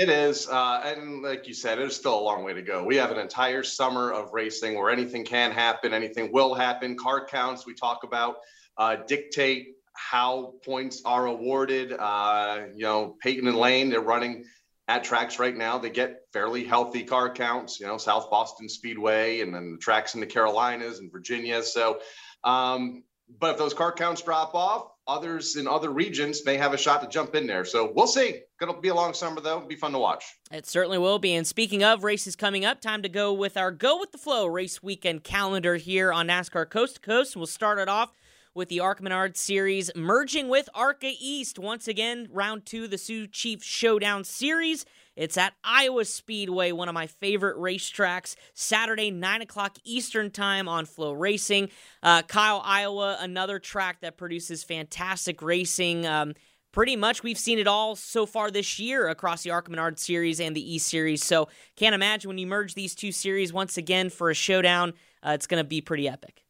It 0.00 0.08
is, 0.08 0.48
uh, 0.48 0.80
and 0.82 1.20
like 1.20 1.46
you 1.46 1.52
said, 1.52 1.78
there's 1.78 1.94
still 1.94 2.18
a 2.18 2.22
long 2.22 2.42
way 2.42 2.54
to 2.54 2.62
go. 2.62 2.82
We 2.82 2.96
have 2.96 3.10
an 3.10 3.18
entire 3.18 3.62
summer 3.62 4.10
of 4.10 4.32
racing 4.32 4.78
where 4.78 4.88
anything 4.88 5.26
can 5.26 5.50
happen, 5.50 5.92
anything 5.92 6.32
will 6.32 6.54
happen. 6.54 6.96
Car 6.96 7.26
counts 7.26 7.66
we 7.66 7.74
talk 7.74 8.02
about 8.02 8.36
uh, 8.78 8.96
dictate 9.06 9.74
how 9.92 10.54
points 10.64 11.02
are 11.04 11.26
awarded. 11.26 11.92
Uh, 11.92 12.60
you 12.74 12.84
know, 12.84 13.14
Peyton 13.20 13.46
and 13.46 13.58
Lane, 13.58 13.90
they're 13.90 14.00
running 14.00 14.46
at 14.88 15.04
tracks 15.04 15.38
right 15.38 15.54
now. 15.54 15.76
They 15.76 15.90
get 15.90 16.22
fairly 16.32 16.64
healthy 16.64 17.02
car 17.04 17.30
counts. 17.30 17.78
You 17.78 17.86
know, 17.86 17.98
South 17.98 18.30
Boston 18.30 18.70
Speedway, 18.70 19.42
and 19.42 19.54
then 19.54 19.72
the 19.72 19.78
tracks 19.78 20.14
in 20.14 20.20
the 20.20 20.26
Carolinas 20.26 21.00
and 21.00 21.12
Virginia. 21.12 21.62
So, 21.62 22.00
um, 22.42 23.04
but 23.38 23.50
if 23.50 23.58
those 23.58 23.74
car 23.74 23.92
counts 23.92 24.22
drop 24.22 24.54
off, 24.54 24.92
others 25.10 25.56
in 25.56 25.66
other 25.66 25.90
regions 25.90 26.44
may 26.46 26.56
have 26.56 26.72
a 26.72 26.78
shot 26.78 27.02
to 27.02 27.08
jump 27.08 27.34
in 27.34 27.46
there. 27.46 27.64
So 27.64 27.92
we'll 27.94 28.06
see. 28.06 28.42
To 28.60 28.72
be 28.80 28.88
a 28.88 28.94
long 28.94 29.14
summer, 29.14 29.40
though. 29.40 29.60
be 29.60 29.74
fun 29.74 29.92
to 29.92 29.98
watch. 29.98 30.24
It 30.52 30.66
certainly 30.66 30.98
will 30.98 31.18
be. 31.18 31.34
And 31.34 31.46
speaking 31.46 31.82
of 31.82 32.04
races 32.04 32.36
coming 32.36 32.64
up, 32.64 32.80
time 32.80 33.02
to 33.02 33.08
go 33.08 33.32
with 33.32 33.56
our 33.56 33.72
Go 33.72 33.98
with 33.98 34.12
the 34.12 34.18
Flow 34.18 34.46
race 34.46 34.82
weekend 34.82 35.24
calendar 35.24 35.76
here 35.76 36.12
on 36.12 36.28
NASCAR 36.28 36.68
Coast 36.68 36.96
to 36.96 37.00
Coast. 37.00 37.36
We'll 37.36 37.46
start 37.46 37.78
it 37.78 37.88
off 37.88 38.12
with 38.54 38.68
the 38.68 38.80
ARCA 38.80 39.02
Menard 39.02 39.36
Series 39.36 39.90
merging 39.94 40.48
with 40.48 40.68
ARCA 40.74 41.12
East. 41.20 41.58
Once 41.58 41.88
again, 41.88 42.28
round 42.30 42.66
two, 42.66 42.88
the 42.88 42.98
Sioux 42.98 43.26
Chief 43.26 43.62
Showdown 43.62 44.24
Series. 44.24 44.84
It's 45.16 45.36
at 45.36 45.54
Iowa 45.62 46.04
Speedway, 46.04 46.72
one 46.72 46.88
of 46.88 46.94
my 46.94 47.06
favorite 47.06 47.56
racetracks. 47.56 48.36
Saturday, 48.54 49.10
9 49.10 49.42
o'clock 49.42 49.76
Eastern 49.84 50.30
Time 50.30 50.68
on 50.68 50.86
Flow 50.86 51.12
Racing. 51.12 51.68
Uh, 52.02 52.22
Kyle, 52.22 52.62
Iowa, 52.64 53.18
another 53.20 53.58
track 53.58 54.00
that 54.00 54.16
produces 54.16 54.64
fantastic 54.64 55.42
racing. 55.42 56.06
Um, 56.06 56.34
pretty 56.72 56.96
much 56.96 57.22
we've 57.22 57.38
seen 57.38 57.58
it 57.58 57.66
all 57.66 57.96
so 57.96 58.26
far 58.26 58.50
this 58.50 58.78
year 58.78 59.08
across 59.08 59.42
the 59.42 59.62
Menard 59.68 59.98
series 59.98 60.40
and 60.40 60.56
the 60.56 60.74
E 60.74 60.78
series. 60.78 61.24
So 61.24 61.48
can't 61.76 61.94
imagine 61.94 62.28
when 62.28 62.38
you 62.38 62.46
merge 62.46 62.74
these 62.74 62.94
two 62.94 63.12
series 63.12 63.52
once 63.52 63.76
again 63.76 64.10
for 64.10 64.30
a 64.30 64.34
showdown, 64.34 64.94
uh, 65.22 65.32
it's 65.32 65.46
going 65.46 65.62
to 65.62 65.68
be 65.68 65.80
pretty 65.80 66.08
epic 66.08 66.42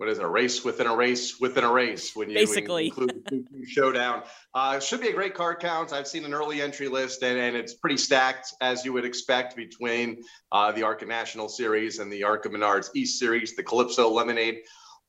what 0.00 0.08
is 0.08 0.18
it, 0.18 0.24
a 0.24 0.28
race 0.28 0.64
within 0.64 0.86
a 0.86 0.96
race 0.96 1.38
within 1.38 1.62
a 1.62 1.70
race 1.70 2.16
when 2.16 2.30
you, 2.30 2.34
Basically. 2.34 2.90
When 2.96 3.08
you 3.10 3.26
include 3.30 3.68
showdown. 3.68 4.22
Uh, 4.54 4.80
should 4.80 5.02
be 5.02 5.08
a 5.08 5.12
great 5.12 5.34
card 5.34 5.60
count. 5.60 5.92
I've 5.92 6.08
seen 6.08 6.24
an 6.24 6.32
early 6.32 6.62
entry 6.62 6.88
list, 6.88 7.22
and, 7.22 7.38
and 7.38 7.54
it's 7.54 7.74
pretty 7.74 7.98
stacked 7.98 8.54
as 8.62 8.82
you 8.82 8.94
would 8.94 9.04
expect 9.04 9.56
between 9.56 10.22
uh, 10.52 10.72
the 10.72 10.84
ARCA 10.84 11.04
National 11.04 11.50
Series 11.50 11.98
and 11.98 12.10
the 12.10 12.24
ARCA 12.24 12.48
Menards 12.48 12.88
East 12.94 13.18
Series, 13.18 13.54
the 13.56 13.62
Calypso 13.62 14.08
Lemonade. 14.08 14.60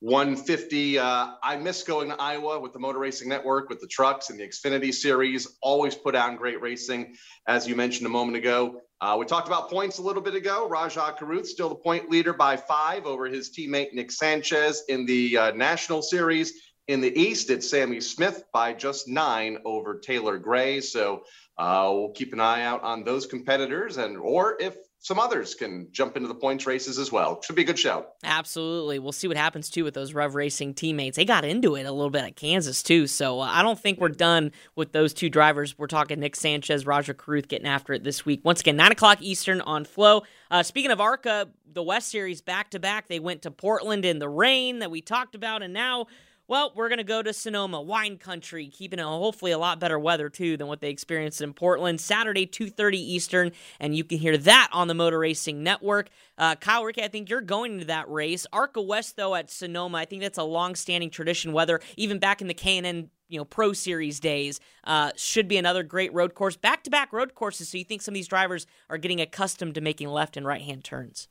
150. 0.01 0.97
Uh, 0.97 1.27
I 1.43 1.57
miss 1.57 1.83
going 1.83 2.09
to 2.09 2.19
Iowa 2.19 2.59
with 2.59 2.73
the 2.73 2.79
Motor 2.79 2.97
Racing 2.97 3.29
Network, 3.29 3.69
with 3.69 3.79
the 3.79 3.87
trucks 3.87 4.31
and 4.31 4.39
the 4.39 4.47
Xfinity 4.47 4.91
Series. 4.91 5.47
Always 5.61 5.93
put 5.93 6.15
on 6.15 6.35
great 6.35 6.59
racing, 6.59 7.15
as 7.47 7.67
you 7.67 7.75
mentioned 7.75 8.07
a 8.07 8.09
moment 8.09 8.35
ago. 8.35 8.81
Uh, 8.99 9.15
we 9.19 9.25
talked 9.25 9.47
about 9.47 9.69
points 9.69 9.99
a 9.99 10.01
little 10.01 10.21
bit 10.21 10.33
ago. 10.33 10.67
Rajah 10.67 11.15
Caruth 11.19 11.47
still 11.47 11.69
the 11.69 11.75
point 11.75 12.09
leader 12.09 12.33
by 12.33 12.57
five 12.57 13.05
over 13.05 13.27
his 13.27 13.51
teammate 13.51 13.93
Nick 13.93 14.11
Sanchez 14.11 14.83
in 14.89 15.05
the 15.05 15.37
uh, 15.37 15.51
National 15.51 16.01
Series. 16.01 16.53
In 16.87 16.99
the 16.99 17.15
East, 17.19 17.51
it's 17.51 17.69
Sammy 17.69 18.01
Smith 18.01 18.43
by 18.51 18.73
just 18.73 19.07
nine 19.07 19.59
over 19.65 19.99
Taylor 19.99 20.39
Gray. 20.39 20.81
So 20.81 21.23
uh, 21.59 21.89
we'll 21.93 22.11
keep 22.11 22.33
an 22.33 22.39
eye 22.39 22.63
out 22.63 22.81
on 22.81 23.03
those 23.03 23.27
competitors, 23.27 23.97
and 23.97 24.17
or 24.17 24.57
if 24.59 24.75
some 25.03 25.17
others 25.17 25.55
can 25.55 25.87
jump 25.91 26.15
into 26.15 26.27
the 26.27 26.35
points 26.35 26.67
races 26.67 26.99
as 26.99 27.11
well. 27.11 27.41
Should 27.41 27.55
be 27.55 27.63
a 27.63 27.65
good 27.65 27.79
show. 27.79 28.05
Absolutely. 28.23 28.99
We'll 28.99 29.11
see 29.11 29.27
what 29.27 29.35
happens 29.35 29.71
too 29.71 29.83
with 29.83 29.95
those 29.95 30.13
Rev 30.13 30.35
Racing 30.35 30.75
teammates. 30.75 31.17
They 31.17 31.25
got 31.25 31.43
into 31.43 31.75
it 31.75 31.87
a 31.87 31.91
little 31.91 32.11
bit 32.11 32.23
at 32.23 32.35
Kansas 32.35 32.83
too, 32.83 33.07
so 33.07 33.39
uh, 33.39 33.45
I 33.45 33.63
don't 33.63 33.79
think 33.79 33.99
we're 33.99 34.09
done 34.09 34.51
with 34.75 34.91
those 34.91 35.15
two 35.15 35.27
drivers. 35.27 35.75
We're 35.75 35.87
talking 35.87 36.19
Nick 36.19 36.35
Sanchez, 36.35 36.85
Rajah 36.85 37.15
Caruth 37.15 37.47
getting 37.47 37.65
after 37.65 37.93
it 37.93 38.03
this 38.03 38.27
week. 38.27 38.41
Once 38.43 38.59
again, 38.61 38.75
9 38.75 38.91
o'clock 38.91 39.23
Eastern 39.23 39.59
on 39.61 39.85
Flow. 39.85 40.21
Uh, 40.51 40.61
speaking 40.61 40.91
of 40.91 41.01
ARCA, 41.01 41.49
the 41.73 41.81
West 41.81 42.09
Series 42.09 42.41
back 42.41 42.69
to 42.69 42.79
back, 42.79 43.07
they 43.07 43.19
went 43.19 43.41
to 43.41 43.49
Portland 43.49 44.05
in 44.05 44.19
the 44.19 44.29
rain 44.29 44.79
that 44.79 44.91
we 44.91 45.01
talked 45.01 45.33
about, 45.33 45.63
and 45.63 45.73
now 45.73 46.05
well, 46.51 46.73
we're 46.75 46.89
going 46.89 46.97
to 46.97 47.05
go 47.05 47.23
to 47.23 47.31
Sonoma, 47.31 47.81
wine 47.81 48.17
country, 48.17 48.67
keeping 48.67 48.99
hopefully 48.99 49.53
a 49.53 49.57
lot 49.57 49.79
better 49.79 49.97
weather 49.97 50.27
too 50.27 50.57
than 50.57 50.67
what 50.67 50.81
they 50.81 50.89
experienced 50.89 51.39
in 51.39 51.53
Portland. 51.53 52.01
Saturday, 52.01 52.45
2:30 52.45 52.97
Eastern, 52.97 53.51
and 53.79 53.95
you 53.95 54.03
can 54.03 54.17
hear 54.17 54.35
that 54.35 54.67
on 54.73 54.89
the 54.89 54.93
Motor 54.93 55.19
Racing 55.19 55.63
Network. 55.63 56.09
Uh, 56.37 56.55
Kyle 56.55 56.83
Rickey, 56.83 57.03
I 57.03 57.07
think 57.07 57.29
you're 57.29 57.39
going 57.39 57.79
to 57.79 57.85
that 57.85 58.09
race. 58.11 58.45
ARCA 58.51 58.81
West 58.81 59.15
though 59.15 59.33
at 59.33 59.49
Sonoma, 59.49 59.99
I 59.99 60.03
think 60.03 60.23
that's 60.23 60.37
a 60.37 60.43
long-standing 60.43 61.09
tradition. 61.09 61.53
Whether 61.53 61.79
even 61.95 62.19
back 62.19 62.41
in 62.41 62.49
the 62.49 62.53
K&N 62.53 63.09
you 63.29 63.37
know 63.37 63.45
Pro 63.45 63.71
Series 63.71 64.19
days, 64.19 64.59
uh, 64.83 65.11
should 65.15 65.47
be 65.47 65.55
another 65.55 65.83
great 65.83 66.13
road 66.13 66.35
course. 66.35 66.57
Back-to-back 66.57 67.13
road 67.13 67.33
courses, 67.33 67.69
so 67.69 67.77
you 67.77 67.85
think 67.85 68.01
some 68.01 68.11
of 68.11 68.15
these 68.15 68.27
drivers 68.27 68.67
are 68.89 68.97
getting 68.97 69.21
accustomed 69.21 69.75
to 69.75 69.81
making 69.81 70.09
left 70.09 70.35
and 70.35 70.45
right-hand 70.45 70.83
turns. 70.83 71.29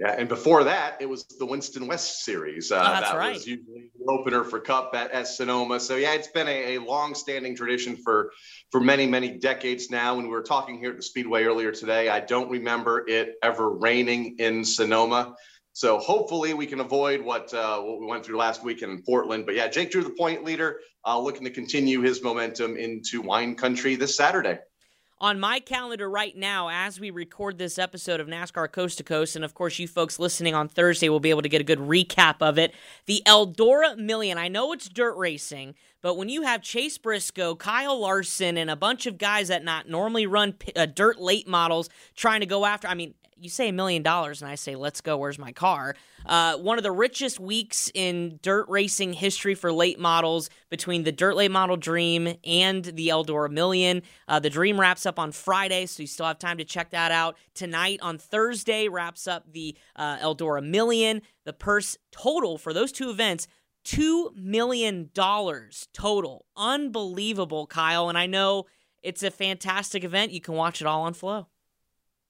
Yeah, 0.00 0.16
and 0.18 0.28
before 0.28 0.64
that, 0.64 0.96
it 1.00 1.08
was 1.08 1.24
the 1.38 1.46
Winston 1.46 1.86
West 1.86 2.24
series. 2.24 2.72
Uh, 2.72 2.76
oh, 2.76 2.92
that's 2.92 3.10
that 3.10 3.16
right. 3.16 3.34
was 3.34 3.46
usually 3.46 3.90
the 3.96 4.12
opener 4.12 4.42
for 4.42 4.58
Cup 4.58 4.90
at, 4.94 5.12
at 5.12 5.28
Sonoma. 5.28 5.78
So 5.78 5.94
yeah, 5.94 6.14
it's 6.14 6.28
been 6.28 6.48
a, 6.48 6.76
a 6.76 6.80
long-standing 6.80 7.54
tradition 7.54 7.96
for 7.96 8.32
for 8.72 8.80
many 8.80 9.06
many 9.06 9.38
decades 9.38 9.90
now. 9.90 10.16
When 10.16 10.24
we 10.24 10.30
were 10.30 10.42
talking 10.42 10.78
here 10.78 10.90
at 10.90 10.96
the 10.96 11.02
Speedway 11.02 11.44
earlier 11.44 11.70
today, 11.70 12.08
I 12.08 12.18
don't 12.18 12.50
remember 12.50 13.04
it 13.06 13.34
ever 13.40 13.70
raining 13.70 14.36
in 14.40 14.64
Sonoma. 14.64 15.36
So 15.74 15.98
hopefully 15.98 16.54
we 16.54 16.66
can 16.66 16.80
avoid 16.80 17.20
what 17.20 17.54
uh, 17.54 17.80
what 17.80 18.00
we 18.00 18.06
went 18.06 18.24
through 18.24 18.38
last 18.38 18.64
week 18.64 18.82
in 18.82 19.00
Portland. 19.02 19.46
But 19.46 19.54
yeah, 19.54 19.68
Jake 19.68 19.92
Drew, 19.92 20.02
the 20.02 20.10
point 20.10 20.42
leader, 20.42 20.80
uh, 21.06 21.20
looking 21.20 21.44
to 21.44 21.50
continue 21.50 22.00
his 22.00 22.20
momentum 22.20 22.76
into 22.76 23.20
wine 23.20 23.54
country 23.54 23.94
this 23.94 24.16
Saturday 24.16 24.58
on 25.18 25.38
my 25.38 25.60
calendar 25.60 26.08
right 26.08 26.36
now 26.36 26.68
as 26.68 26.98
we 26.98 27.10
record 27.10 27.58
this 27.58 27.78
episode 27.78 28.20
of 28.20 28.26
NASCAR 28.26 28.70
Coast 28.70 28.98
to 28.98 29.04
Coast. 29.04 29.36
And 29.36 29.44
of 29.44 29.54
course, 29.54 29.78
you 29.78 29.86
folks 29.86 30.18
listening 30.18 30.54
on 30.54 30.68
Thursday 30.68 31.08
will 31.08 31.20
be 31.20 31.30
able 31.30 31.42
to 31.42 31.48
get 31.48 31.60
a 31.60 31.64
good 31.64 31.78
recap 31.78 32.36
of 32.40 32.58
it. 32.58 32.74
The 33.06 33.22
Eldora 33.26 33.96
Million. 33.96 34.38
I 34.38 34.48
know 34.48 34.72
it's 34.72 34.88
dirt 34.88 35.16
racing, 35.16 35.74
but 36.04 36.18
when 36.18 36.28
you 36.28 36.42
have 36.42 36.60
Chase 36.60 36.98
Briscoe, 36.98 37.54
Kyle 37.54 37.98
Larson, 37.98 38.58
and 38.58 38.70
a 38.70 38.76
bunch 38.76 39.06
of 39.06 39.16
guys 39.16 39.48
that 39.48 39.64
not 39.64 39.88
normally 39.88 40.26
run 40.26 40.54
uh, 40.76 40.84
dirt 40.84 41.18
late 41.18 41.48
models 41.48 41.88
trying 42.14 42.40
to 42.40 42.46
go 42.46 42.66
after, 42.66 42.86
I 42.86 42.92
mean, 42.92 43.14
you 43.38 43.48
say 43.48 43.70
a 43.70 43.72
million 43.72 44.02
dollars 44.02 44.42
and 44.42 44.50
I 44.50 44.54
say, 44.54 44.76
let's 44.76 45.00
go, 45.00 45.16
where's 45.16 45.38
my 45.38 45.50
car? 45.50 45.96
Uh, 46.26 46.58
one 46.58 46.76
of 46.76 46.84
the 46.84 46.92
richest 46.92 47.40
weeks 47.40 47.90
in 47.94 48.38
dirt 48.42 48.66
racing 48.68 49.14
history 49.14 49.54
for 49.54 49.72
late 49.72 49.98
models 49.98 50.50
between 50.68 51.04
the 51.04 51.12
Dirt 51.12 51.36
Late 51.36 51.50
Model 51.50 51.78
Dream 51.78 52.36
and 52.44 52.84
the 52.84 53.08
Eldora 53.08 53.50
Million. 53.50 54.02
Uh, 54.28 54.38
the 54.38 54.50
Dream 54.50 54.78
wraps 54.78 55.06
up 55.06 55.18
on 55.18 55.32
Friday, 55.32 55.86
so 55.86 56.02
you 56.02 56.06
still 56.06 56.26
have 56.26 56.38
time 56.38 56.58
to 56.58 56.64
check 56.64 56.90
that 56.90 57.12
out. 57.12 57.38
Tonight 57.54 58.00
on 58.02 58.18
Thursday 58.18 58.88
wraps 58.88 59.26
up 59.26 59.50
the 59.50 59.74
uh, 59.96 60.18
Eldora 60.18 60.62
Million. 60.62 61.22
The 61.44 61.54
purse 61.54 61.96
total 62.10 62.58
for 62.58 62.74
those 62.74 62.92
two 62.92 63.08
events. 63.08 63.48
$2 63.84 64.36
million 64.36 65.10
total. 65.92 66.46
Unbelievable, 66.56 67.66
Kyle. 67.66 68.08
And 68.08 68.18
I 68.18 68.26
know 68.26 68.66
it's 69.02 69.22
a 69.22 69.30
fantastic 69.30 70.04
event. 70.04 70.32
You 70.32 70.40
can 70.40 70.54
watch 70.54 70.80
it 70.80 70.86
all 70.86 71.02
on 71.02 71.14
Flow. 71.14 71.46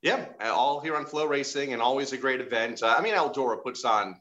Yeah, 0.02 0.26
all 0.42 0.80
here 0.80 0.96
on 0.96 1.06
Flow 1.06 1.26
Racing 1.26 1.72
and 1.72 1.80
always 1.80 2.12
a 2.12 2.18
great 2.18 2.40
event. 2.40 2.82
Uh, 2.82 2.94
I 2.98 3.00
mean, 3.00 3.14
Eldora 3.14 3.62
puts 3.62 3.86
on 3.86 4.20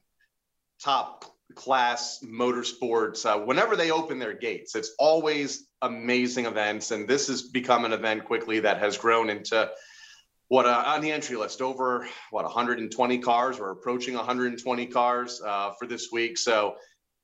top 0.81 1.25
class 1.55 2.23
motorsports 2.23 3.25
uh, 3.25 3.39
whenever 3.39 3.75
they 3.75 3.91
open 3.91 4.17
their 4.17 4.33
gates. 4.33 4.75
It's 4.75 4.91
always 4.97 5.67
amazing 5.81 6.45
events, 6.45 6.91
and 6.91 7.07
this 7.07 7.27
has 7.27 7.41
become 7.41 7.83
an 7.83 7.91
event 7.91 8.23
quickly 8.23 8.61
that 8.61 8.77
has 8.79 8.97
grown 8.97 9.29
into 9.29 9.69
what 10.47 10.65
uh, 10.65 10.83
on 10.85 11.01
the 11.01 11.11
entry 11.11 11.35
list 11.35 11.61
over 11.61 12.07
what 12.31 12.45
120 12.45 13.17
cars 13.19 13.59
or 13.59 13.71
approaching 13.71 14.13
120 14.13 14.85
cars 14.87 15.41
uh, 15.45 15.71
for 15.77 15.85
this 15.85 16.11
week. 16.11 16.37
So 16.37 16.75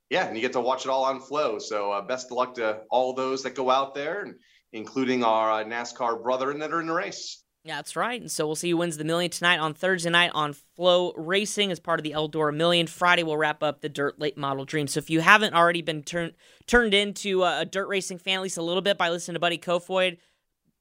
yeah, 0.09 0.25
and 0.25 0.35
you 0.35 0.41
get 0.41 0.53
to 0.53 0.61
watch 0.61 0.85
it 0.85 0.89
all 0.89 1.05
on 1.05 1.19
Flow. 1.19 1.59
So 1.59 1.91
uh, 1.91 2.01
best 2.01 2.27
of 2.27 2.31
luck 2.33 2.55
to 2.55 2.81
all 2.89 3.13
those 3.13 3.43
that 3.43 3.55
go 3.55 3.69
out 3.69 3.93
there, 3.93 4.35
including 4.73 5.23
our 5.23 5.61
uh, 5.61 5.63
NASCAR 5.63 6.21
brethren 6.21 6.59
that 6.59 6.71
are 6.73 6.81
in 6.81 6.87
the 6.87 6.93
race. 6.93 7.43
Yeah, 7.65 7.75
that's 7.75 7.95
right. 7.95 8.19
And 8.19 8.31
so 8.31 8.45
we'll 8.47 8.55
see 8.55 8.69
who 8.69 8.77
wins 8.77 8.97
the 8.97 9.03
million 9.03 9.29
tonight 9.29 9.57
on 9.57 9.73
Thursday 9.73 10.09
night 10.09 10.31
on 10.33 10.53
Flow 10.75 11.11
Racing 11.17 11.71
as 11.71 11.79
part 11.79 11.99
of 11.99 12.05
the 12.05 12.11
Eldora 12.11 12.55
Million. 12.55 12.87
Friday 12.87 13.21
we'll 13.21 13.37
wrap 13.37 13.61
up 13.61 13.81
the 13.81 13.89
Dirt 13.89 14.17
Late 14.17 14.37
Model 14.37 14.63
Dream. 14.63 14.87
So 14.87 14.97
if 14.97 15.09
you 15.09 15.19
haven't 15.19 15.53
already 15.53 15.81
been 15.81 16.03
turned 16.03 16.33
turned 16.67 16.93
into 16.93 17.43
a, 17.43 17.61
a 17.61 17.65
dirt 17.65 17.87
racing 17.87 18.19
fan 18.19 18.37
at 18.37 18.43
least 18.43 18.57
a 18.57 18.61
little 18.61 18.81
bit 18.81 18.97
by 18.97 19.09
listening 19.09 19.33
to 19.33 19.39
Buddy 19.39 19.57
Kofoid, 19.57 20.17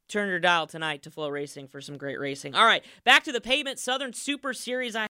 turn 0.08 0.28
your 0.28 0.38
dial 0.38 0.66
tonight 0.66 1.02
to 1.02 1.10
Flow 1.10 1.28
Racing 1.28 1.66
for 1.66 1.80
some 1.80 1.98
great 1.98 2.18
racing. 2.18 2.54
All 2.54 2.64
right, 2.64 2.84
back 3.04 3.24
to 3.24 3.32
the 3.32 3.40
pavement. 3.40 3.78
Southern 3.78 4.12
Super 4.12 4.54
Series. 4.54 4.96
I 4.96 5.06